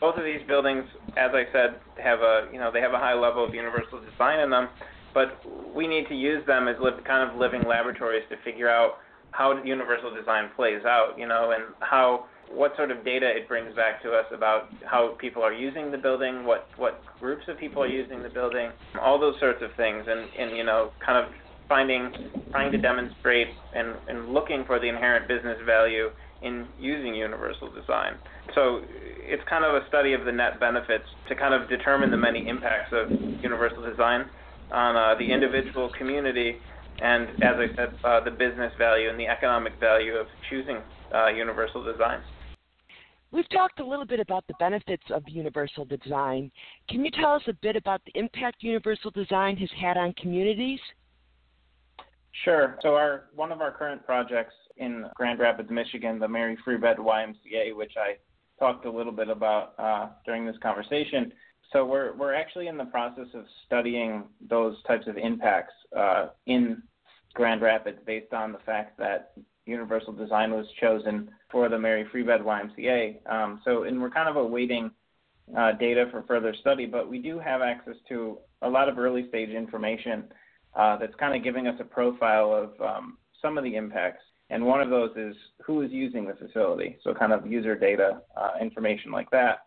both 0.00 0.16
of 0.16 0.24
these 0.24 0.40
buildings, 0.46 0.84
as 1.16 1.30
I 1.32 1.44
said, 1.52 1.80
have 2.02 2.20
a 2.20 2.48
you 2.52 2.58
know 2.58 2.70
they 2.72 2.80
have 2.80 2.92
a 2.92 2.98
high 2.98 3.14
level 3.14 3.44
of 3.44 3.54
universal 3.54 4.00
design 4.00 4.40
in 4.40 4.50
them, 4.50 4.68
but 5.14 5.40
we 5.74 5.86
need 5.86 6.08
to 6.08 6.14
use 6.14 6.44
them 6.46 6.68
as 6.68 6.76
live, 6.80 7.02
kind 7.04 7.28
of 7.28 7.36
living 7.38 7.62
laboratories 7.66 8.24
to 8.30 8.36
figure 8.44 8.68
out 8.68 8.98
how 9.30 9.62
universal 9.64 10.14
design 10.14 10.50
plays 10.56 10.84
out, 10.84 11.14
you 11.18 11.26
know, 11.26 11.52
and 11.52 11.74
how 11.80 12.26
what 12.50 12.74
sort 12.76 12.90
of 12.90 13.04
data 13.04 13.28
it 13.28 13.48
brings 13.48 13.74
back 13.74 14.02
to 14.02 14.12
us 14.12 14.26
about 14.32 14.68
how 14.84 15.16
people 15.18 15.42
are 15.42 15.52
using 15.52 15.90
the 15.90 15.98
building, 15.98 16.44
what 16.44 16.68
what 16.76 17.02
groups 17.20 17.44
of 17.48 17.58
people 17.58 17.82
are 17.82 17.88
using 17.88 18.22
the 18.22 18.28
building, 18.28 18.70
all 19.00 19.18
those 19.18 19.38
sorts 19.40 19.62
of 19.62 19.70
things, 19.76 20.04
and 20.08 20.28
and 20.38 20.56
you 20.56 20.64
know, 20.64 20.90
kind 21.04 21.24
of 21.24 21.32
finding, 21.68 22.12
trying 22.50 22.72
to 22.72 22.78
demonstrate 22.78 23.48
and 23.74 23.94
and 24.08 24.28
looking 24.32 24.64
for 24.66 24.78
the 24.78 24.88
inherent 24.88 25.28
business 25.28 25.58
value 25.66 26.10
in 26.42 26.66
using 26.78 27.14
universal 27.14 27.70
design. 27.72 28.14
So 28.54 28.82
it's 28.86 29.42
kind 29.48 29.64
of 29.64 29.74
a 29.74 29.86
study 29.88 30.12
of 30.12 30.24
the 30.24 30.32
net 30.32 30.60
benefits 30.60 31.04
to 31.28 31.34
kind 31.34 31.54
of 31.54 31.68
determine 31.68 32.10
the 32.10 32.16
many 32.16 32.48
impacts 32.48 32.92
of 32.92 33.10
universal 33.42 33.82
design 33.82 34.26
on 34.70 34.96
uh, 34.96 35.18
the 35.18 35.32
individual 35.32 35.90
community 35.96 36.56
and, 37.02 37.28
as 37.42 37.56
I 37.56 37.68
said, 37.76 37.94
uh, 38.04 38.24
the 38.24 38.30
business 38.30 38.72
value 38.78 39.10
and 39.10 39.20
the 39.20 39.26
economic 39.26 39.78
value 39.80 40.14
of 40.14 40.26
choosing 40.48 40.78
uh, 41.14 41.28
universal 41.28 41.84
design. 41.84 42.20
We've 43.36 43.48
talked 43.50 43.80
a 43.80 43.86
little 43.86 44.06
bit 44.06 44.18
about 44.18 44.46
the 44.46 44.54
benefits 44.58 45.02
of 45.10 45.22
universal 45.26 45.84
design. 45.84 46.50
Can 46.88 47.04
you 47.04 47.10
tell 47.10 47.34
us 47.34 47.42
a 47.48 47.52
bit 47.52 47.76
about 47.76 48.00
the 48.06 48.18
impact 48.18 48.62
universal 48.62 49.10
design 49.10 49.58
has 49.58 49.68
had 49.78 49.98
on 49.98 50.14
communities? 50.14 50.80
Sure. 52.44 52.78
So 52.80 52.94
our 52.94 53.24
one 53.34 53.52
of 53.52 53.60
our 53.60 53.70
current 53.70 54.06
projects 54.06 54.54
in 54.78 55.04
Grand 55.16 55.38
Rapids, 55.38 55.68
Michigan, 55.70 56.18
the 56.18 56.26
Mary 56.26 56.56
Free 56.64 56.78
Bed 56.78 56.96
YMCA, 56.96 57.76
which 57.76 57.92
I 57.98 58.16
talked 58.58 58.86
a 58.86 58.90
little 58.90 59.12
bit 59.12 59.28
about 59.28 59.74
uh, 59.78 60.08
during 60.24 60.46
this 60.46 60.56
conversation. 60.62 61.30
So 61.74 61.84
we're 61.84 62.16
we're 62.16 62.34
actually 62.34 62.68
in 62.68 62.78
the 62.78 62.86
process 62.86 63.28
of 63.34 63.44
studying 63.66 64.24
those 64.48 64.82
types 64.84 65.06
of 65.08 65.18
impacts 65.18 65.74
uh, 65.94 66.28
in 66.46 66.82
Grand 67.34 67.60
Rapids 67.60 67.98
based 68.06 68.32
on 68.32 68.52
the 68.52 68.60
fact 68.64 68.96
that 68.96 69.32
universal 69.66 70.12
design 70.12 70.52
was 70.52 70.66
chosen 70.80 71.28
for 71.50 71.68
the 71.68 71.78
Mary 71.78 72.06
Free 72.10 72.22
Bed 72.22 72.40
YMCA. 72.40 73.30
Um, 73.30 73.60
so 73.64 73.82
and 73.82 74.00
we're 74.00 74.10
kind 74.10 74.28
of 74.28 74.36
awaiting 74.36 74.90
uh, 75.56 75.72
data 75.72 76.06
for 76.10 76.22
further 76.22 76.54
study, 76.60 76.86
but 76.86 77.08
we 77.08 77.18
do 77.18 77.38
have 77.38 77.60
access 77.60 77.96
to 78.08 78.38
a 78.62 78.68
lot 78.68 78.88
of 78.88 78.98
early 78.98 79.28
stage 79.28 79.50
information 79.50 80.24
uh, 80.74 80.96
that's 80.96 81.14
kind 81.16 81.36
of 81.36 81.44
giving 81.44 81.66
us 81.66 81.76
a 81.80 81.84
profile 81.84 82.52
of 82.52 82.80
um, 82.80 83.18
some 83.42 83.58
of 83.58 83.64
the 83.64 83.76
impacts. 83.76 84.22
And 84.50 84.64
one 84.64 84.80
of 84.80 84.90
those 84.90 85.10
is 85.16 85.34
who 85.64 85.82
is 85.82 85.90
using 85.90 86.26
the 86.26 86.34
facility, 86.34 86.98
so 87.02 87.12
kind 87.12 87.32
of 87.32 87.46
user 87.46 87.76
data 87.76 88.20
uh, 88.36 88.52
information 88.60 89.10
like 89.10 89.28
that. 89.30 89.66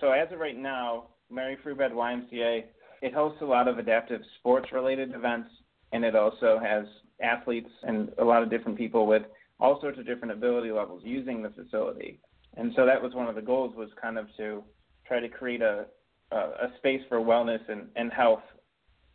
So 0.00 0.10
as 0.10 0.30
of 0.32 0.40
right 0.40 0.56
now, 0.56 1.08
Mary 1.30 1.56
Free 1.62 1.74
Bed 1.74 1.92
YMCA, 1.92 2.64
it 3.00 3.14
hosts 3.14 3.38
a 3.42 3.44
lot 3.44 3.68
of 3.68 3.78
adaptive 3.78 4.20
sports 4.38 4.72
related 4.72 5.14
events, 5.14 5.50
and 5.92 6.04
it 6.04 6.16
also 6.16 6.58
has 6.60 6.84
athletes 7.22 7.70
and 7.82 8.10
a 8.18 8.24
lot 8.24 8.42
of 8.42 8.50
different 8.50 8.78
people 8.78 9.06
with 9.06 9.22
all 9.60 9.80
sorts 9.80 9.98
of 9.98 10.06
different 10.06 10.32
ability 10.32 10.70
levels 10.70 11.02
using 11.04 11.42
the 11.42 11.50
facility. 11.50 12.20
And 12.56 12.72
so 12.76 12.86
that 12.86 13.02
was 13.02 13.14
one 13.14 13.28
of 13.28 13.34
the 13.34 13.42
goals 13.42 13.74
was 13.76 13.88
kind 14.00 14.18
of 14.18 14.26
to 14.36 14.62
try 15.06 15.20
to 15.20 15.28
create 15.28 15.62
a, 15.62 15.86
a, 16.30 16.36
a 16.36 16.72
space 16.78 17.02
for 17.08 17.18
wellness 17.18 17.60
and, 17.68 17.88
and 17.96 18.12
health 18.12 18.42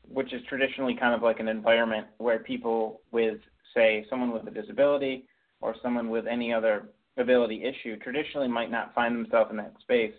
which 0.10 0.34
is 0.34 0.42
traditionally 0.48 0.96
kind 1.00 1.14
of 1.14 1.22
like 1.22 1.40
an 1.40 1.48
environment 1.48 2.08
where 2.18 2.40
people 2.40 3.02
with, 3.12 3.38
say, 3.74 4.06
someone 4.10 4.32
with 4.32 4.48
a 4.48 4.52
disability 4.52 5.26
or 5.62 5.76
someone 5.82 6.10
with 6.10 6.28
any 6.28 6.54
other 6.54 6.90
ability 7.18 7.64
issue 7.64 7.98
traditionally 7.98 8.48
might 8.48 8.72
not 8.72 8.94
find 8.94 9.16
themselves 9.16 9.50
in 9.52 9.58
that 9.58 9.74
space. 9.82 10.14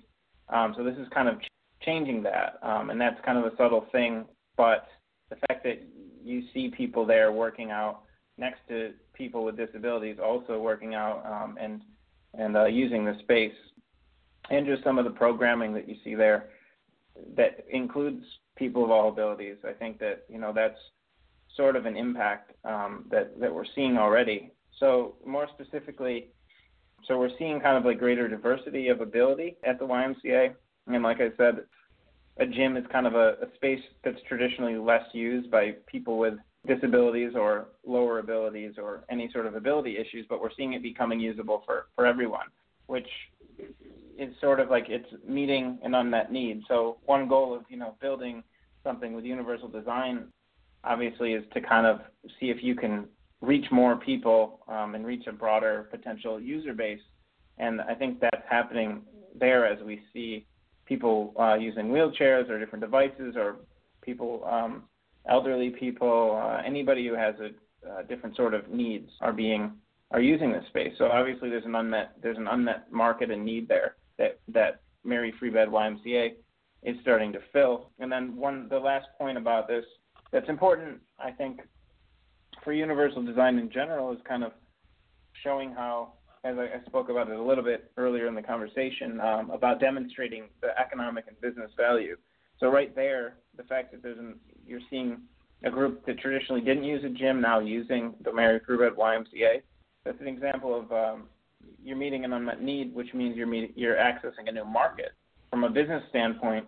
Um, 0.49 0.75
so 0.77 0.85
this 0.85 0.97
is 0.97 1.07
kind 1.13 1.29
of 1.29 1.37
changing 1.83 2.23
that, 2.23 2.59
um, 2.63 2.91
and 2.91 3.01
that's 3.01 3.21
kind 3.25 3.39
of 3.39 3.45
a 3.45 3.57
subtle 3.57 3.87
thing. 3.93 4.25
But 4.57 4.87
the 5.31 5.37
fact 5.49 5.65
that 5.65 5.83
you 6.25 6.43
see 6.53 6.69
people 6.69 7.05
there 7.05 7.33
working 7.33 7.71
out 7.71 8.01
next 8.39 8.61
to 8.69 8.93
people 9.13 9.45
with 9.45 9.57
disabilities 9.57 10.17
also 10.23 10.59
working 10.59 10.95
out 10.95 11.25
um, 11.27 11.57
and 11.61 11.83
and 12.37 12.57
uh, 12.57 12.65
using 12.65 13.05
the 13.05 13.17
space, 13.21 13.55
and 14.51 14.67
just 14.67 14.83
some 14.83 14.99
of 14.99 15.05
the 15.05 15.11
programming 15.11 15.73
that 15.73 15.89
you 15.89 15.95
see 16.03 16.17
there 16.17 16.49
that 17.37 17.65
includes 17.71 18.25
people 18.57 18.85
of 18.85 18.91
all 18.91 19.09
abilities. 19.09 19.57
I 19.67 19.73
think 19.73 19.99
that 20.01 20.25
you 20.29 20.39
know 20.39 20.53
that's 20.53 20.79
sort 21.57 21.77
of 21.77 21.87
an 21.87 21.97
impact 21.97 22.53
um, 22.65 23.05
that 23.11 23.39
that 23.41 23.55
we're 23.55 23.67
seeing 23.75 23.97
already. 23.97 24.51
So 24.81 25.15
more 25.25 25.47
specifically, 25.55 26.29
so 27.07 27.19
we're 27.19 27.37
seeing 27.39 27.61
kind 27.61 27.77
of 27.77 27.85
like 27.85 27.99
greater 27.99 28.29
diversity 28.29 28.89
of 28.89 29.01
ability 29.01 29.57
at 29.65 29.79
the 29.79 29.87
YMCA, 29.87 30.55
and 30.89 31.03
like 31.03 31.21
I 31.21 31.31
said, 31.37 31.61
a 32.39 32.47
gym 32.47 32.77
is 32.77 32.85
kind 32.91 33.07
of 33.07 33.15
a, 33.15 33.37
a 33.43 33.55
space 33.55 33.81
that's 34.05 34.19
traditionally 34.29 34.77
less 34.77 35.05
used 35.13 35.51
by 35.51 35.75
people 35.87 36.19
with 36.19 36.35
disabilities 36.67 37.33
or 37.37 37.69
lower 37.87 38.19
abilities 38.19 38.73
or 38.79 39.05
any 39.11 39.31
sort 39.33 39.47
of 39.47 39.55
ability 39.55 39.97
issues, 39.99 40.27
but 40.29 40.41
we're 40.41 40.51
seeing 40.57 40.73
it 40.73 40.83
becoming 40.83 41.21
usable 41.21 41.63
for, 41.67 41.87
for 41.95 42.07
everyone, 42.07 42.47
which 42.87 43.07
is 44.19 44.35
sort 44.41 44.61
of 44.61 44.71
like 44.71 44.87
it's 44.89 45.09
meeting 45.27 45.79
an 45.83 45.95
unmet 45.95 46.33
need. 46.33 46.63
So 46.69 46.99
one 47.05 47.29
goal 47.29 47.55
of 47.55 47.63
you 47.69 47.77
know 47.77 47.95
building 48.01 48.43
something 48.83 49.15
with 49.15 49.25
universal 49.25 49.69
design, 49.69 50.27
obviously, 50.85 51.33
is 51.33 51.45
to 51.55 51.61
kind 51.61 51.87
of 51.87 52.01
see 52.41 52.51
if 52.51 52.63
you 52.63 52.75
can 52.75 53.07
reach 53.41 53.67
more 53.71 53.97
people 53.97 54.61
um, 54.69 54.95
and 54.95 55.05
reach 55.05 55.27
a 55.27 55.33
broader 55.33 55.89
potential 55.91 56.41
user 56.41 56.73
base. 56.73 57.01
And 57.59 57.81
I 57.81 57.95
think 57.95 58.21
that's 58.21 58.43
happening 58.49 59.03
there 59.39 59.67
as 59.67 59.83
we 59.85 60.03
see 60.13 60.47
people 60.87 61.35
uh, 61.39 61.55
using 61.55 61.87
wheelchairs 61.87 62.49
or 62.49 62.59
different 62.59 62.85
devices, 62.85 63.35
or 63.37 63.57
people, 64.03 64.45
um, 64.51 64.85
elderly 65.29 65.71
people, 65.71 66.41
uh, 66.43 66.63
anybody 66.67 67.07
who 67.07 67.15
has 67.15 67.35
a, 67.41 67.99
a 68.01 68.05
different 68.05 68.37
sort 68.37 68.55
of 68.55 68.69
needs 68.69 69.11
are 69.21 69.33
being 69.33 69.73
are 70.11 70.21
using 70.21 70.53
this 70.53 70.65
space. 70.69 70.93
So 70.99 71.07
obviously, 71.07 71.51
there's 71.51 71.65
an 71.65 71.75
unmet 71.75 72.13
there's 72.23 72.39
an 72.39 72.49
unmet 72.49 72.93
market 72.93 73.31
and 73.31 73.45
need 73.45 73.69
there 73.69 73.97
that 74.19 74.39
that 74.49 74.81
Mary 75.05 75.33
Free 75.39 75.51
Bed 75.51 75.69
YMCA 75.69 76.35
is 76.83 76.97
starting 77.03 77.33
to 77.33 77.41
fill. 77.53 77.91
And 77.99 78.13
then 78.13 78.37
one 78.37 78.69
the 78.69 78.79
last 78.79 79.07
point 79.19 79.39
about 79.39 79.67
this 79.67 79.85
that's 80.33 80.49
important, 80.49 81.01
I 81.19 81.31
think, 81.31 81.61
for 82.63 82.73
universal 82.73 83.23
design 83.23 83.59
in 83.59 83.71
general 83.71 84.13
is 84.13 84.19
kind 84.27 84.45
of 84.45 84.53
showing 85.43 85.73
how, 85.73 86.15
as 86.45 86.57
I, 86.59 86.85
spoke 86.87 87.09
about 87.09 87.31
it 87.31 87.37
a 87.37 87.43
little 87.43 87.65
bit 87.65 87.91
earlier 87.97 88.27
in 88.27 88.35
the 88.35 88.43
conversation, 88.43 89.21
um, 89.21 89.51
about 89.51 89.81
demonstrating 89.81 90.45
the 90.61 90.79
economic 90.79 91.25
and 91.27 91.41
business 91.41 91.71
value. 91.77 92.17
So 92.61 92.69
right 92.69 92.95
there, 92.95 93.37
the 93.57 93.63
fact 93.65 93.93
that 93.93 94.03
there's 94.03 94.19
an, 94.19 94.37
you're 94.67 94.81
seeing 94.91 95.23
a 95.65 95.71
group 95.71 96.05
that 96.07 96.19
traditionally 96.19 96.61
didn't 96.61 96.85
use 96.85 97.03
a 97.05 97.09
gym 97.09 97.41
now 97.41 97.59
using 97.61 98.15
the 98.23 98.33
Mary 98.33 98.61
Free 98.67 98.77
Bed 98.77 98.93
YMCA. 98.97 99.63
That's 100.05 100.21
an 100.21 100.29
example 100.29 100.79
of 100.79 100.93
um, 100.93 101.25
you're 101.83 101.97
meeting 101.97 102.25
an 102.25 102.35
unmet 102.35 102.63
need, 102.63 102.95
which 102.95 103.15
means 103.15 103.37
you're 103.37 103.47
meet, 103.47 103.73
you're 103.77 103.97
accessing 103.97 104.49
a 104.49 104.53
new 104.53 104.67
market. 104.67 105.13
From 105.51 105.65
a 105.65 105.71
business 105.71 106.03
standpoint, 106.11 106.67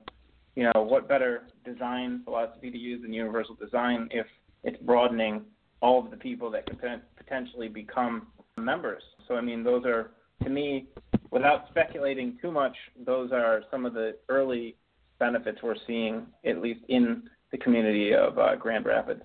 you 0.55 0.65
know 0.65 0.83
what 0.83 1.07
better 1.07 1.43
design 1.67 2.23
philosophy 2.25 2.71
to 2.71 2.79
use 2.79 3.03
than 3.03 3.13
universal 3.13 3.55
design 3.55 4.09
if 4.11 4.27
it's 4.65 4.79
broadening 4.83 5.43
all 5.83 6.03
of 6.03 6.11
the 6.11 6.17
people 6.17 6.51
that 6.51 6.65
could 6.67 7.03
potentially 7.19 7.69
become 7.69 8.29
members. 8.57 9.03
So 9.29 9.35
I 9.35 9.41
mean, 9.41 9.63
those 9.63 9.85
are 9.85 10.11
to 10.43 10.51
me, 10.51 10.87
without 11.31 11.67
speculating 11.71 12.39
too 12.41 12.51
much, 12.51 12.77
those 13.05 13.33
are 13.33 13.63
some 13.71 13.87
of 13.87 13.95
the 13.95 14.17
early 14.29 14.77
benefits 15.19 15.59
we're 15.63 15.77
seeing, 15.87 16.27
at 16.45 16.61
least 16.61 16.81
in 16.89 17.23
the 17.53 17.59
community 17.59 18.15
of 18.15 18.39
uh, 18.39 18.55
Grand 18.57 18.85
Rapids. 18.85 19.23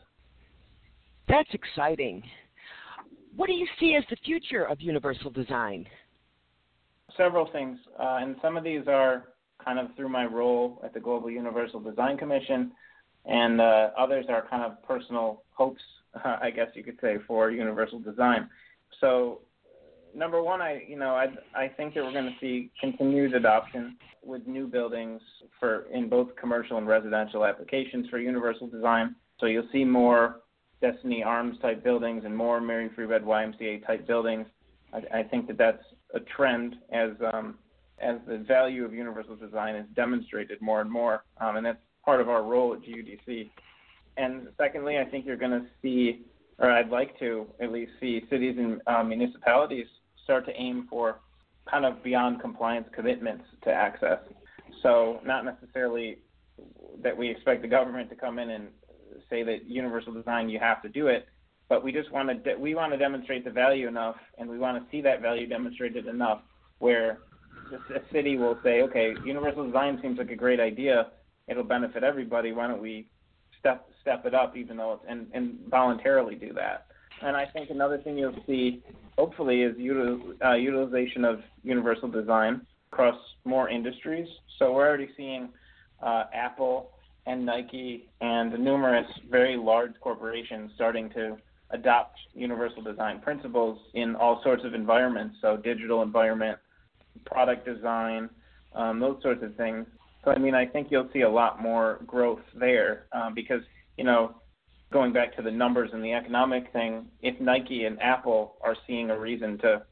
That's 1.27 1.49
exciting. 1.53 2.23
What 3.35 3.47
do 3.47 3.53
you 3.53 3.67
see 3.79 3.95
as 3.95 4.03
the 4.09 4.17
future 4.25 4.65
of 4.65 4.81
universal 4.81 5.29
design? 5.29 5.85
Several 7.17 7.49
things, 7.51 7.77
uh, 7.99 8.19
and 8.21 8.35
some 8.41 8.57
of 8.57 8.63
these 8.63 8.87
are 8.87 9.29
kind 9.63 9.79
of 9.79 9.87
through 9.95 10.09
my 10.09 10.25
role 10.25 10.81
at 10.83 10.93
the 10.93 10.99
Global 10.99 11.29
Universal 11.29 11.81
Design 11.81 12.17
Commission, 12.17 12.71
and 13.25 13.61
uh, 13.61 13.89
others 13.97 14.25
are 14.29 14.47
kind 14.49 14.63
of 14.63 14.81
personal 14.83 15.43
hopes, 15.51 15.81
uh, 16.25 16.37
I 16.41 16.51
guess 16.51 16.67
you 16.73 16.83
could 16.83 16.97
say, 17.01 17.17
for 17.27 17.51
universal 17.51 17.99
design. 17.99 18.49
So, 18.99 19.39
number 20.15 20.41
one, 20.41 20.61
I 20.61 20.83
you 20.87 20.97
know 20.97 21.15
I 21.15 21.27
I 21.55 21.67
think 21.67 21.93
that 21.93 22.03
we're 22.03 22.13
going 22.13 22.25
to 22.25 22.39
see 22.39 22.71
continued 22.79 23.33
adoption 23.33 23.97
with 24.23 24.45
new 24.47 24.67
buildings 24.67 25.21
for 25.59 25.87
in 25.93 26.09
both 26.09 26.35
commercial 26.35 26.77
and 26.77 26.87
residential 26.87 27.45
applications 27.45 28.07
for 28.09 28.19
universal 28.19 28.67
design. 28.67 29.15
So 29.39 29.47
you'll 29.47 29.67
see 29.71 29.83
more 29.83 30.41
Destiny 30.81 31.23
Arms 31.23 31.57
type 31.61 31.83
buildings 31.83 32.23
and 32.25 32.35
more 32.35 32.59
Mary 32.59 32.89
Free 32.95 33.07
Bed 33.07 33.23
YMCA 33.23 33.85
type 33.85 34.07
buildings. 34.07 34.45
I, 34.93 35.19
I 35.19 35.23
think 35.23 35.47
that 35.47 35.57
that's 35.57 35.83
a 36.13 36.19
trend 36.19 36.75
as 36.91 37.11
um, 37.33 37.55
as 37.99 38.17
the 38.27 38.39
value 38.39 38.83
of 38.83 38.93
universal 38.93 39.35
design 39.35 39.75
is 39.75 39.85
demonstrated 39.95 40.61
more 40.61 40.81
and 40.81 40.91
more, 40.91 41.23
um, 41.39 41.55
and 41.57 41.65
that's 41.65 41.77
part 42.03 42.19
of 42.19 42.29
our 42.29 42.43
role 42.43 42.73
at 42.73 42.81
GUDC. 42.81 43.49
And 44.17 44.47
secondly, 44.57 44.97
I 44.97 45.05
think 45.05 45.25
you're 45.25 45.37
going 45.37 45.51
to 45.51 45.65
see, 45.81 46.21
or 46.57 46.71
I'd 46.71 46.89
like 46.89 47.17
to 47.19 47.47
at 47.61 47.71
least 47.71 47.91
see, 47.99 48.21
cities 48.29 48.55
and 48.57 48.81
uh, 48.87 49.03
municipalities 49.03 49.85
start 50.23 50.45
to 50.45 50.53
aim 50.55 50.87
for 50.89 51.19
kind 51.69 51.85
of 51.85 52.03
beyond 52.03 52.41
compliance 52.41 52.87
commitments 52.93 53.45
to 53.63 53.71
access. 53.71 54.19
So 54.81 55.19
not 55.25 55.45
necessarily 55.45 56.19
that 57.03 57.15
we 57.15 57.29
expect 57.29 57.61
the 57.61 57.67
government 57.67 58.09
to 58.09 58.15
come 58.15 58.39
in 58.39 58.49
and 58.49 58.67
say 59.29 59.43
that 59.43 59.65
universal 59.67 60.13
design 60.13 60.49
you 60.49 60.59
have 60.59 60.81
to 60.81 60.89
do 60.89 61.07
it, 61.07 61.27
but 61.69 61.83
we 61.83 61.91
just 61.91 62.11
want 62.11 62.29
to 62.29 62.35
de- 62.35 62.59
we 62.59 62.75
want 62.75 62.91
to 62.91 62.97
demonstrate 62.97 63.45
the 63.45 63.51
value 63.51 63.87
enough, 63.87 64.17
and 64.37 64.49
we 64.49 64.57
want 64.57 64.77
to 64.77 64.91
see 64.91 65.01
that 65.01 65.21
value 65.21 65.47
demonstrated 65.47 66.07
enough 66.07 66.41
where 66.79 67.19
a 67.73 68.01
city 68.11 68.37
will 68.37 68.57
say, 68.63 68.81
okay, 68.81 69.13
universal 69.25 69.65
design 69.65 69.99
seems 70.01 70.17
like 70.17 70.31
a 70.31 70.35
great 70.35 70.59
idea. 70.59 71.11
It'll 71.47 71.63
benefit 71.63 72.03
everybody. 72.03 72.51
Why 72.51 72.67
don't 72.67 72.81
we 72.81 73.07
step 73.59 73.87
step 74.01 74.25
it 74.25 74.33
up, 74.33 74.57
even 74.57 74.77
though 74.77 74.93
it's 74.93 75.03
and 75.07 75.27
and 75.33 75.59
voluntarily 75.69 76.35
do 76.35 76.53
that. 76.53 76.87
And 77.23 77.35
I 77.37 77.45
think 77.45 77.69
another 77.69 77.97
thing 77.99 78.17
you'll 78.17 78.43
see, 78.47 78.83
hopefully, 79.17 79.61
is 79.61 79.75
util, 79.77 80.33
uh, 80.43 80.53
utilization 80.53 81.23
of 81.25 81.41
universal 81.63 82.09
design 82.09 82.65
across 82.91 83.17
more 83.45 83.69
industries. 83.69 84.27
So 84.57 84.73
we're 84.73 84.87
already 84.87 85.09
seeing 85.15 85.49
uh, 86.01 86.25
Apple 86.33 86.91
and 87.25 87.45
Nike 87.45 88.09
and 88.21 88.57
numerous 88.59 89.07
very 89.29 89.55
large 89.55 89.93
corporations 90.01 90.71
starting 90.75 91.09
to 91.11 91.37
adopt 91.69 92.17
universal 92.33 92.81
design 92.81 93.19
principles 93.21 93.79
in 93.93 94.15
all 94.15 94.41
sorts 94.43 94.65
of 94.65 94.73
environments, 94.73 95.37
so 95.41 95.57
digital 95.57 96.01
environment, 96.01 96.57
product 97.25 97.65
design, 97.65 98.29
um, 98.73 98.99
those 98.99 99.21
sorts 99.21 99.43
of 99.43 99.55
things. 99.55 99.85
So 100.25 100.31
I 100.31 100.37
mean, 100.37 100.55
I 100.55 100.65
think 100.65 100.87
you'll 100.89 101.09
see 101.13 101.21
a 101.21 101.29
lot 101.29 101.61
more 101.61 101.99
growth 102.05 102.41
there 102.55 103.05
um, 103.13 103.33
because 103.33 103.61
you 103.97 104.03
know, 104.03 104.35
going 104.91 105.13
back 105.13 105.35
to 105.35 105.41
the 105.41 105.51
numbers 105.51 105.89
and 105.93 106.03
the 106.03 106.13
economic 106.13 106.71
thing, 106.73 107.07
if 107.21 107.39
Nike 107.39 107.85
and 107.85 108.01
Apple 108.01 108.57
are 108.61 108.75
seeing 108.87 109.09
a 109.09 109.19
reason 109.19 109.57
to 109.59 109.83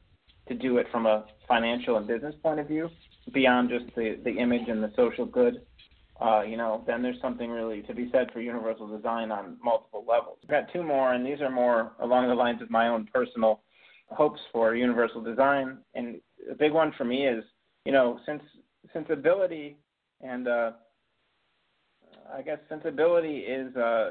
to 0.48 0.54
do 0.54 0.78
it 0.78 0.86
from 0.90 1.06
a 1.06 1.26
financial 1.46 1.96
and 1.96 2.08
business 2.08 2.34
point 2.42 2.58
of 2.58 2.66
view, 2.66 2.88
beyond 3.32 3.70
just 3.70 3.94
the 3.96 4.18
the 4.24 4.30
image 4.30 4.68
and 4.68 4.82
the 4.82 4.92
social 4.96 5.24
good, 5.24 5.62
uh, 6.20 6.42
you 6.42 6.56
know, 6.56 6.84
then 6.86 7.02
there's 7.02 7.20
something 7.22 7.50
really 7.50 7.82
to 7.82 7.94
be 7.94 8.10
said 8.12 8.30
for 8.32 8.40
universal 8.40 8.86
design 8.86 9.30
on 9.30 9.56
multiple 9.62 10.04
levels. 10.06 10.38
I've 10.42 10.50
got 10.50 10.72
two 10.72 10.82
more, 10.82 11.14
and 11.14 11.24
these 11.24 11.40
are 11.40 11.50
more 11.50 11.92
along 12.00 12.28
the 12.28 12.34
lines 12.34 12.60
of 12.60 12.70
my 12.70 12.88
own 12.88 13.08
personal 13.12 13.62
hopes 14.10 14.40
for 14.52 14.74
universal 14.74 15.22
design. 15.22 15.78
And 15.94 16.20
a 16.50 16.54
big 16.54 16.72
one 16.72 16.92
for 16.98 17.04
me 17.04 17.26
is, 17.26 17.44
you 17.84 17.92
know, 17.92 18.18
since 18.26 18.42
sensibility 18.92 19.76
and 20.20 20.48
uh, 20.48 20.72
I 22.34 22.42
guess 22.42 22.58
sensibility 22.68 23.38
is, 23.38 23.74
uh, 23.76 24.10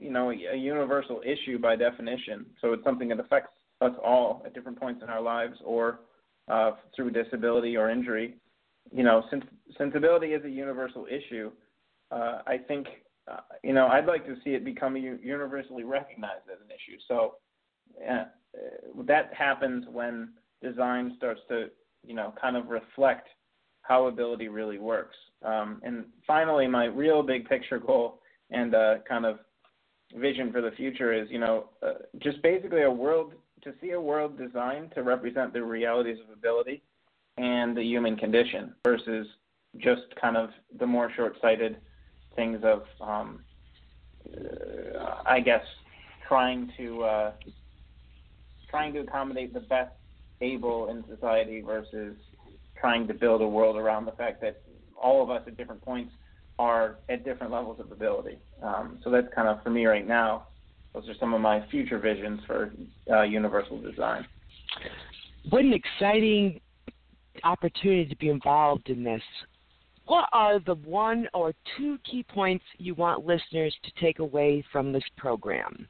you 0.00 0.10
know, 0.10 0.30
a 0.30 0.56
universal 0.56 1.20
issue 1.24 1.58
by 1.58 1.76
definition. 1.76 2.46
So 2.60 2.72
it's 2.72 2.84
something 2.84 3.08
that 3.08 3.20
affects 3.20 3.52
us 3.80 3.92
all 4.02 4.42
at 4.44 4.54
different 4.54 4.78
points 4.78 5.02
in 5.02 5.08
our 5.08 5.20
lives, 5.20 5.56
or 5.64 6.00
uh, 6.48 6.72
through 6.94 7.10
disability 7.10 7.76
or 7.76 7.90
injury. 7.90 8.34
You 8.92 9.04
know, 9.04 9.22
since 9.30 9.44
sensibility 9.76 10.28
is 10.28 10.44
a 10.44 10.50
universal 10.50 11.06
issue, 11.06 11.50
uh, 12.10 12.38
I 12.46 12.56
think, 12.56 12.86
uh, 13.30 13.40
you 13.62 13.74
know, 13.74 13.86
I'd 13.86 14.06
like 14.06 14.26
to 14.26 14.36
see 14.42 14.50
it 14.50 14.64
become 14.64 14.96
universally 14.96 15.84
recognized 15.84 16.48
as 16.50 16.58
an 16.64 16.70
issue. 16.70 16.98
So 17.06 17.34
uh, 18.08 18.24
that 19.04 19.32
happens 19.34 19.84
when 19.92 20.30
design 20.62 21.14
starts 21.18 21.40
to, 21.50 21.66
you 22.06 22.14
know, 22.14 22.32
kind 22.40 22.56
of 22.56 22.68
reflect 22.68 23.28
how 23.82 24.06
ability 24.06 24.48
really 24.48 24.78
works. 24.78 25.16
Um, 25.44 25.80
and 25.84 26.06
finally, 26.26 26.66
my 26.66 26.86
real 26.86 27.22
big 27.22 27.48
picture 27.48 27.78
goal 27.78 28.20
and 28.50 28.74
uh, 28.74 28.94
kind 29.06 29.26
of 29.26 29.38
vision 30.14 30.52
for 30.52 30.60
the 30.60 30.70
future 30.72 31.12
is, 31.12 31.28
you 31.30 31.38
know, 31.38 31.70
uh, 31.82 31.94
just 32.18 32.42
basically 32.42 32.82
a 32.82 32.90
world 32.90 33.32
to 33.62 33.74
see 33.80 33.90
a 33.90 34.00
world 34.00 34.38
designed 34.38 34.92
to 34.94 35.02
represent 35.02 35.52
the 35.52 35.62
realities 35.62 36.18
of 36.24 36.32
ability 36.32 36.82
and 37.36 37.76
the 37.76 37.82
human 37.82 38.16
condition 38.16 38.74
versus 38.84 39.26
just 39.78 40.02
kind 40.20 40.36
of 40.36 40.50
the 40.78 40.86
more 40.86 41.10
short-sighted 41.14 41.76
things 42.36 42.60
of, 42.64 42.84
um, 43.00 43.44
uh, 44.36 45.22
I 45.26 45.40
guess, 45.40 45.64
trying 46.26 46.72
to 46.76 47.04
uh, 47.04 47.32
trying 48.70 48.92
to 48.92 49.00
accommodate 49.00 49.54
the 49.54 49.60
best 49.60 49.92
able 50.40 50.88
in 50.88 51.04
society 51.08 51.60
versus 51.60 52.16
trying 52.80 53.08
to 53.08 53.14
build 53.14 53.42
a 53.42 53.48
world 53.48 53.76
around 53.76 54.04
the 54.04 54.12
fact 54.12 54.40
that 54.42 54.62
all 55.00 55.22
of 55.22 55.30
us 55.30 55.42
at 55.46 55.56
different 55.56 55.82
points 55.82 56.12
are 56.58 56.96
at 57.08 57.24
different 57.24 57.52
levels 57.52 57.80
of 57.80 57.92
ability. 57.92 58.38
Um, 58.62 58.98
so 59.04 59.10
that's 59.10 59.28
kind 59.34 59.48
of 59.48 59.62
for 59.62 59.70
me 59.70 59.86
right 59.86 60.06
now. 60.06 60.48
Those 60.94 61.08
are 61.08 61.14
some 61.20 61.34
of 61.34 61.40
my 61.40 61.64
future 61.70 61.98
visions 61.98 62.40
for 62.46 62.72
uh, 63.10 63.22
universal 63.22 63.80
design. 63.80 64.26
What 65.50 65.64
an 65.64 65.72
exciting 65.72 66.60
opportunity 67.44 68.06
to 68.06 68.16
be 68.16 68.30
involved 68.30 68.88
in 68.88 69.04
this. 69.04 69.22
What 70.06 70.28
are 70.32 70.58
the 70.58 70.74
one 70.74 71.28
or 71.34 71.52
two 71.76 71.98
key 72.10 72.22
points 72.22 72.64
you 72.78 72.94
want 72.94 73.26
listeners 73.26 73.74
to 73.84 73.90
take 74.00 74.18
away 74.18 74.64
from 74.72 74.92
this 74.92 75.04
program? 75.16 75.86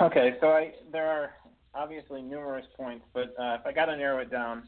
Okay, 0.00 0.36
so 0.40 0.48
I, 0.48 0.72
there 0.92 1.06
are 1.06 1.32
obviously 1.74 2.22
numerous 2.22 2.66
points, 2.76 3.04
but 3.12 3.34
uh, 3.38 3.58
if 3.60 3.66
I 3.66 3.72
got 3.72 3.86
to 3.86 3.96
narrow 3.96 4.20
it 4.20 4.30
down, 4.30 4.64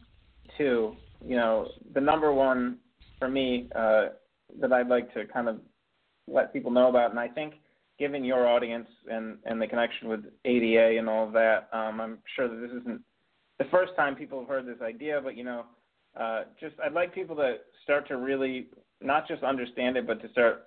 two, 0.59 0.97
you 1.25 1.37
know, 1.37 1.69
the 1.95 2.01
number 2.01 2.33
one 2.33 2.79
for 3.19 3.29
me 3.29 3.69
uh, 3.75 4.07
that 4.61 4.73
I'd 4.73 4.89
like 4.89 5.13
to 5.15 5.27
kind 5.27 5.49
of 5.49 5.61
let 6.27 6.53
people 6.53 6.71
know 6.71 6.89
about, 6.89 7.11
and 7.11 7.21
I 7.21 7.29
think 7.29 7.55
given 7.99 8.25
your 8.25 8.47
audience 8.47 8.89
and, 9.11 9.39
and 9.45 9.61
the 9.61 9.67
connection 9.67 10.09
with 10.09 10.21
ADA 10.45 10.99
and 10.99 11.09
all 11.09 11.27
of 11.27 11.33
that, 11.35 11.69
um, 11.73 12.01
I'm 12.01 12.19
sure 12.35 12.49
that 12.49 12.61
this 12.61 12.71
isn't 12.81 13.03
the 13.59 13.67
first 13.71 13.93
time 13.95 14.17
people 14.17 14.41
have 14.41 14.49
heard 14.49 14.67
this 14.67 14.81
idea, 14.83 15.21
but 15.23 15.37
you 15.37 15.45
know, 15.45 15.67
uh, 16.19 16.45
just 16.59 16.75
I'd 16.83 16.95
like 16.95 17.15
people 17.15 17.37
to 17.37 17.57
start 17.85 18.09
to 18.09 18.17
really 18.17 18.69
not 19.03 19.29
just 19.29 19.43
understand 19.43 19.97
it, 19.97 20.07
but 20.07 20.21
to 20.23 20.31
start, 20.31 20.65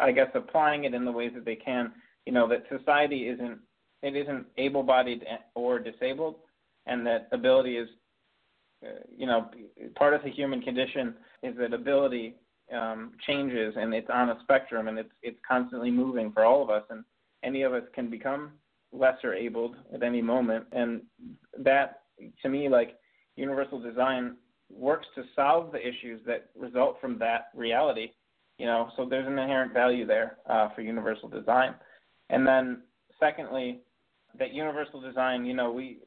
I 0.00 0.12
guess, 0.12 0.28
applying 0.34 0.84
it 0.84 0.94
in 0.94 1.04
the 1.04 1.12
ways 1.12 1.32
that 1.34 1.44
they 1.44 1.56
can. 1.56 1.92
You 2.24 2.32
know, 2.32 2.48
that 2.48 2.64
society 2.70 3.28
isn't 3.28 3.58
it 4.02 4.16
isn't 4.16 4.46
able-bodied 4.58 5.24
or 5.54 5.78
disabled, 5.78 6.36
and 6.86 7.04
that 7.06 7.28
ability 7.32 7.76
is 7.78 7.88
uh, 8.84 8.90
you 9.16 9.26
know, 9.26 9.50
part 9.96 10.14
of 10.14 10.22
the 10.22 10.30
human 10.30 10.60
condition 10.60 11.14
is 11.42 11.56
that 11.56 11.72
ability 11.72 12.34
um, 12.74 13.12
changes 13.26 13.74
and 13.76 13.94
it's 13.94 14.10
on 14.12 14.30
a 14.30 14.38
spectrum 14.42 14.88
and 14.88 14.98
it's 14.98 15.12
it's 15.22 15.38
constantly 15.46 15.90
moving 15.90 16.32
for 16.32 16.44
all 16.44 16.62
of 16.62 16.70
us 16.70 16.84
and 16.90 17.04
any 17.42 17.62
of 17.62 17.72
us 17.72 17.82
can 17.94 18.10
become 18.10 18.52
lesser 18.92 19.34
abled 19.34 19.76
at 19.92 20.02
any 20.02 20.22
moment 20.22 20.64
and 20.72 21.02
that 21.58 22.02
to 22.42 22.48
me 22.48 22.68
like 22.68 22.96
universal 23.36 23.80
design 23.80 24.36
works 24.70 25.06
to 25.14 25.22
solve 25.34 25.72
the 25.72 25.78
issues 25.78 26.20
that 26.26 26.50
result 26.56 26.96
from 27.00 27.18
that 27.18 27.48
reality 27.54 28.10
you 28.58 28.66
know 28.66 28.90
so 28.96 29.06
there's 29.08 29.26
an 29.26 29.38
inherent 29.38 29.72
value 29.72 30.06
there 30.06 30.38
uh, 30.48 30.68
for 30.74 30.82
universal 30.82 31.28
design. 31.28 31.74
And 32.30 32.46
then 32.46 32.82
secondly 33.20 33.80
that 34.38 34.52
universal 34.52 35.00
design 35.00 35.44
you 35.44 35.54
know 35.54 35.70
we 35.70 35.98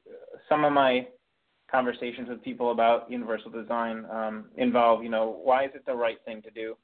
some 0.50 0.64
of 0.64 0.74
my 0.74 1.08
conversations 1.70 2.30
with 2.30 2.44
people 2.44 2.72
about 2.72 3.10
universal 3.12 3.52
design 3.52 4.06
um, 4.12 4.46
involve, 4.56 5.04
you 5.04 5.10
know, 5.10 5.40
why 5.44 5.66
is 5.66 5.72
it 5.76 5.86
the 5.86 5.96
right 5.96 6.18
thing 6.26 6.42
to 6.42 6.52
do? 6.52 6.76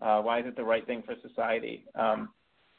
Uh, 0.00 0.20
why 0.20 0.40
is 0.40 0.46
it 0.46 0.56
the 0.56 0.64
right 0.64 0.84
thing 0.86 1.02
for 1.06 1.14
society? 1.26 1.84
Um, 1.94 2.30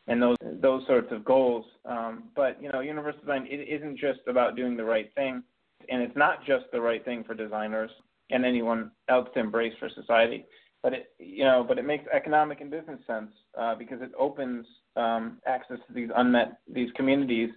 and 0.07 0.21
those 0.21 0.35
those 0.61 0.85
sorts 0.87 1.11
of 1.11 1.23
goals. 1.23 1.65
Um, 1.85 2.25
but 2.35 2.61
you 2.61 2.69
know, 2.71 2.81
universal 2.81 3.21
design 3.21 3.47
it 3.49 3.67
isn't 3.69 3.97
just 3.97 4.19
about 4.27 4.55
doing 4.55 4.75
the 4.75 4.83
right 4.83 5.13
thing, 5.15 5.41
and 5.89 6.01
it's 6.01 6.15
not 6.17 6.45
just 6.45 6.65
the 6.71 6.81
right 6.81 7.03
thing 7.05 7.23
for 7.23 7.33
designers 7.33 7.89
and 8.29 8.45
anyone 8.45 8.91
else 9.09 9.29
to 9.33 9.39
embrace 9.39 9.73
for 9.79 9.89
society. 9.89 10.45
But 10.81 10.93
it 10.93 11.13
you 11.19 11.45
know, 11.45 11.63
but 11.65 11.77
it 11.77 11.85
makes 11.85 12.03
economic 12.13 12.59
and 12.59 12.69
business 12.69 12.99
sense 13.07 13.31
uh, 13.57 13.75
because 13.75 14.01
it 14.01 14.11
opens 14.19 14.65
um, 14.97 15.39
access 15.47 15.77
to 15.87 15.93
these 15.93 16.09
unmet 16.15 16.57
these 16.71 16.91
communities 16.95 17.51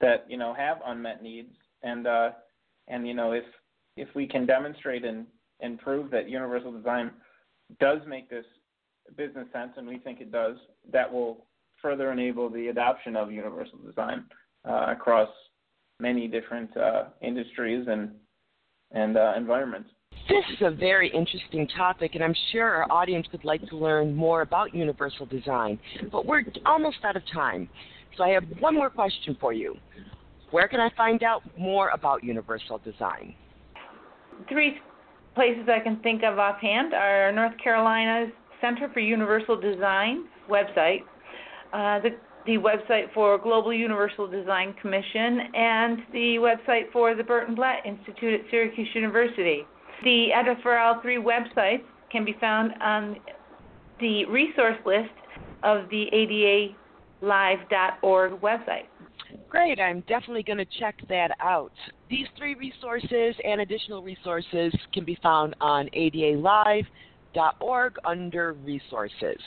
that 0.00 0.26
you 0.28 0.36
know 0.36 0.52
have 0.52 0.78
unmet 0.84 1.22
needs 1.22 1.54
and 1.82 2.06
uh, 2.06 2.30
and 2.88 3.06
you 3.06 3.14
know, 3.14 3.32
if 3.32 3.44
if 3.96 4.08
we 4.14 4.26
can 4.26 4.46
demonstrate 4.46 5.04
and 5.04 5.26
and 5.60 5.78
prove 5.78 6.10
that 6.10 6.28
universal 6.28 6.72
design 6.72 7.10
does 7.80 8.00
make 8.06 8.28
this 8.28 8.44
business 9.16 9.46
sense, 9.52 9.72
and 9.76 9.86
we 9.86 9.98
think 9.98 10.20
it 10.20 10.30
does, 10.30 10.56
that 10.92 11.10
will 11.10 11.46
further 11.80 12.12
enable 12.12 12.48
the 12.48 12.68
adoption 12.68 13.16
of 13.16 13.30
universal 13.30 13.78
design 13.78 14.24
uh, 14.68 14.86
across 14.88 15.28
many 16.00 16.26
different 16.28 16.74
uh, 16.76 17.04
industries 17.20 17.86
and 17.88 18.10
and 18.92 19.16
uh, 19.16 19.32
environments. 19.36 19.90
This 20.28 20.44
is 20.54 20.62
a 20.62 20.70
very 20.70 21.08
interesting 21.12 21.68
topic, 21.76 22.14
and 22.14 22.24
I'm 22.24 22.34
sure 22.52 22.66
our 22.68 22.90
audience 22.90 23.26
would 23.32 23.44
like 23.44 23.66
to 23.68 23.76
learn 23.76 24.14
more 24.14 24.42
about 24.42 24.74
universal 24.74 25.26
design. 25.26 25.78
But 26.10 26.26
we're 26.26 26.44
almost 26.64 26.98
out 27.04 27.16
of 27.16 27.22
time, 27.32 27.68
so 28.16 28.24
I 28.24 28.30
have 28.30 28.44
one 28.58 28.74
more 28.74 28.90
question 28.90 29.36
for 29.40 29.52
you. 29.52 29.76
Where 30.50 30.68
can 30.68 30.80
I 30.80 30.90
find 30.96 31.22
out 31.22 31.42
more 31.58 31.88
about 31.90 32.22
universal 32.22 32.78
design? 32.78 33.34
Three 34.48 34.78
places 35.34 35.68
I 35.68 35.80
can 35.80 36.00
think 36.00 36.22
of 36.22 36.38
offhand 36.38 36.94
are 36.94 37.32
North 37.32 37.54
Carolina's 37.62 38.32
Center 38.60 38.88
for 38.92 39.00
Universal 39.00 39.60
Design 39.60 40.26
website, 40.48 41.02
uh, 41.72 42.00
the, 42.00 42.10
the 42.46 42.56
website 42.56 43.12
for 43.12 43.36
Global 43.38 43.72
Universal 43.72 44.28
Design 44.28 44.74
Commission, 44.80 45.40
and 45.54 45.98
the 46.12 46.36
website 46.38 46.90
for 46.92 47.14
the 47.14 47.22
Burton 47.22 47.54
Blatt 47.54 47.84
Institute 47.84 48.40
at 48.40 48.50
Syracuse 48.50 48.88
University. 48.94 49.66
The 50.04 50.32
address 50.32 50.58
for 50.62 50.78
all 50.78 51.00
three 51.02 51.18
websites 51.18 51.84
can 52.10 52.24
be 52.24 52.34
found 52.40 52.72
on 52.80 53.16
the 54.00 54.24
resource 54.26 54.78
list 54.86 55.10
of 55.62 55.88
the 55.90 56.06
ADALive.org 57.22 58.40
website. 58.40 58.86
Great, 59.48 59.80
I'm 59.80 60.00
definitely 60.02 60.42
going 60.42 60.58
to 60.58 60.66
check 60.78 60.96
that 61.08 61.30
out. 61.40 61.72
These 62.10 62.26
three 62.36 62.54
resources 62.54 63.34
and 63.44 63.60
additional 63.60 64.02
resources 64.02 64.74
can 64.92 65.04
be 65.04 65.18
found 65.22 65.54
on 65.60 65.88
adalive.org 65.96 67.96
under 68.04 68.52
resources. 68.52 69.38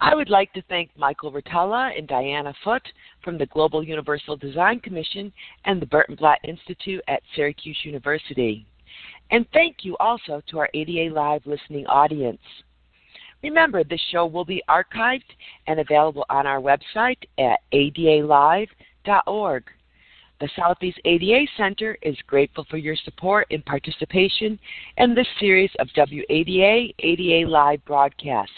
I 0.00 0.14
would 0.14 0.28
like 0.28 0.52
to 0.52 0.62
thank 0.68 0.90
Michael 0.96 1.32
Rotella 1.32 1.96
and 1.96 2.06
Diana 2.06 2.52
Foote 2.62 2.86
from 3.24 3.38
the 3.38 3.46
Global 3.46 3.82
Universal 3.82 4.36
Design 4.36 4.80
Commission 4.80 5.32
and 5.64 5.80
the 5.80 5.86
Burton 5.86 6.16
Blatt 6.16 6.40
Institute 6.44 7.02
at 7.08 7.22
Syracuse 7.34 7.78
University. 7.84 8.66
And 9.30 9.46
thank 9.52 9.78
you 9.82 9.96
also 9.98 10.42
to 10.50 10.58
our 10.58 10.68
ADA 10.74 11.14
Live 11.14 11.42
listening 11.46 11.86
audience. 11.86 12.40
Remember, 13.42 13.84
this 13.84 14.00
show 14.10 14.26
will 14.26 14.44
be 14.44 14.62
archived 14.68 15.22
and 15.66 15.80
available 15.80 16.26
on 16.28 16.46
our 16.46 16.60
website 16.60 17.22
at 17.38 17.60
adalive.org. 17.72 18.68
The 20.38 20.48
Southeast 20.56 20.98
ADA 21.04 21.46
Center 21.56 21.96
is 22.02 22.16
grateful 22.26 22.66
for 22.68 22.76
your 22.76 22.96
support 22.96 23.46
and 23.50 23.64
participation 23.64 24.58
in 24.98 25.14
this 25.14 25.28
series 25.38 25.70
of 25.78 25.88
WADA 25.96 26.92
ADA 26.98 27.48
Live 27.48 27.84
broadcast. 27.84 28.50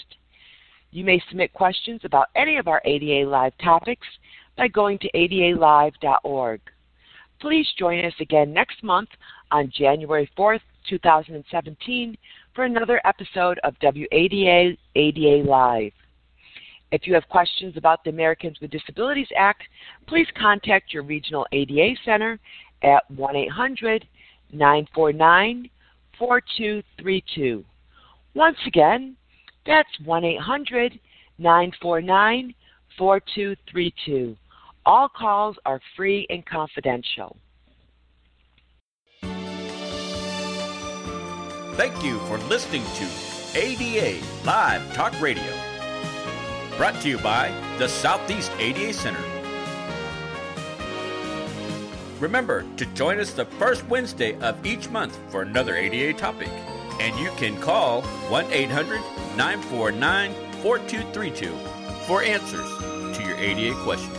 You 0.90 1.04
may 1.04 1.22
submit 1.28 1.52
questions 1.52 2.00
about 2.04 2.28
any 2.34 2.56
of 2.56 2.66
our 2.66 2.80
ADA 2.84 3.28
Live 3.28 3.52
topics 3.62 4.06
by 4.56 4.68
going 4.68 4.98
to 5.00 5.10
adalive.org. 5.12 6.60
Please 7.40 7.66
join 7.78 8.04
us 8.04 8.14
again 8.18 8.52
next 8.52 8.82
month 8.82 9.10
on 9.50 9.70
January 9.76 10.30
4th, 10.36 10.62
2017 10.88 12.16
for 12.54 12.64
another 12.64 13.02
episode 13.04 13.60
of 13.64 13.74
WADA 13.82 14.76
ADA 14.96 15.48
Live. 15.48 15.92
If 16.90 17.06
you 17.06 17.14
have 17.14 17.28
questions 17.28 17.76
about 17.76 18.02
the 18.02 18.10
Americans 18.10 18.58
with 18.60 18.70
Disabilities 18.70 19.28
Act, 19.36 19.62
please 20.06 20.26
contact 20.40 20.92
your 20.92 21.02
regional 21.02 21.46
ADA 21.52 21.94
center 22.04 22.38
at 22.82 23.08
1 23.10 23.36
800 23.36 24.06
949 24.52 25.70
4232. 26.18 27.64
Once 28.34 28.56
again, 28.66 29.16
that's 29.66 29.88
1 30.04 30.24
800 30.24 30.98
949 31.38 32.54
4232. 32.96 34.36
All 34.86 35.08
calls 35.08 35.56
are 35.66 35.80
free 35.96 36.26
and 36.30 36.44
confidential. 36.46 37.36
Thank 41.76 42.02
you 42.02 42.18
for 42.20 42.38
listening 42.48 42.82
to 42.82 43.08
ADA 43.54 44.20
Live 44.44 44.94
Talk 44.94 45.20
Radio. 45.20 45.67
Brought 46.78 47.00
to 47.00 47.08
you 47.08 47.18
by 47.18 47.52
the 47.78 47.88
Southeast 47.88 48.52
ADA 48.60 48.92
Center. 48.92 49.18
Remember 52.20 52.64
to 52.76 52.86
join 52.94 53.18
us 53.18 53.32
the 53.32 53.46
first 53.46 53.84
Wednesday 53.88 54.38
of 54.38 54.64
each 54.64 54.88
month 54.88 55.18
for 55.28 55.42
another 55.42 55.74
ADA 55.74 56.16
topic. 56.16 56.48
And 57.00 57.18
you 57.18 57.32
can 57.32 57.60
call 57.60 58.02
1 58.02 58.52
800 58.52 59.00
949 59.36 60.32
4232 60.62 61.50
for 62.06 62.22
answers 62.22 63.16
to 63.16 63.24
your 63.24 63.36
ADA 63.38 63.74
questions. 63.82 64.17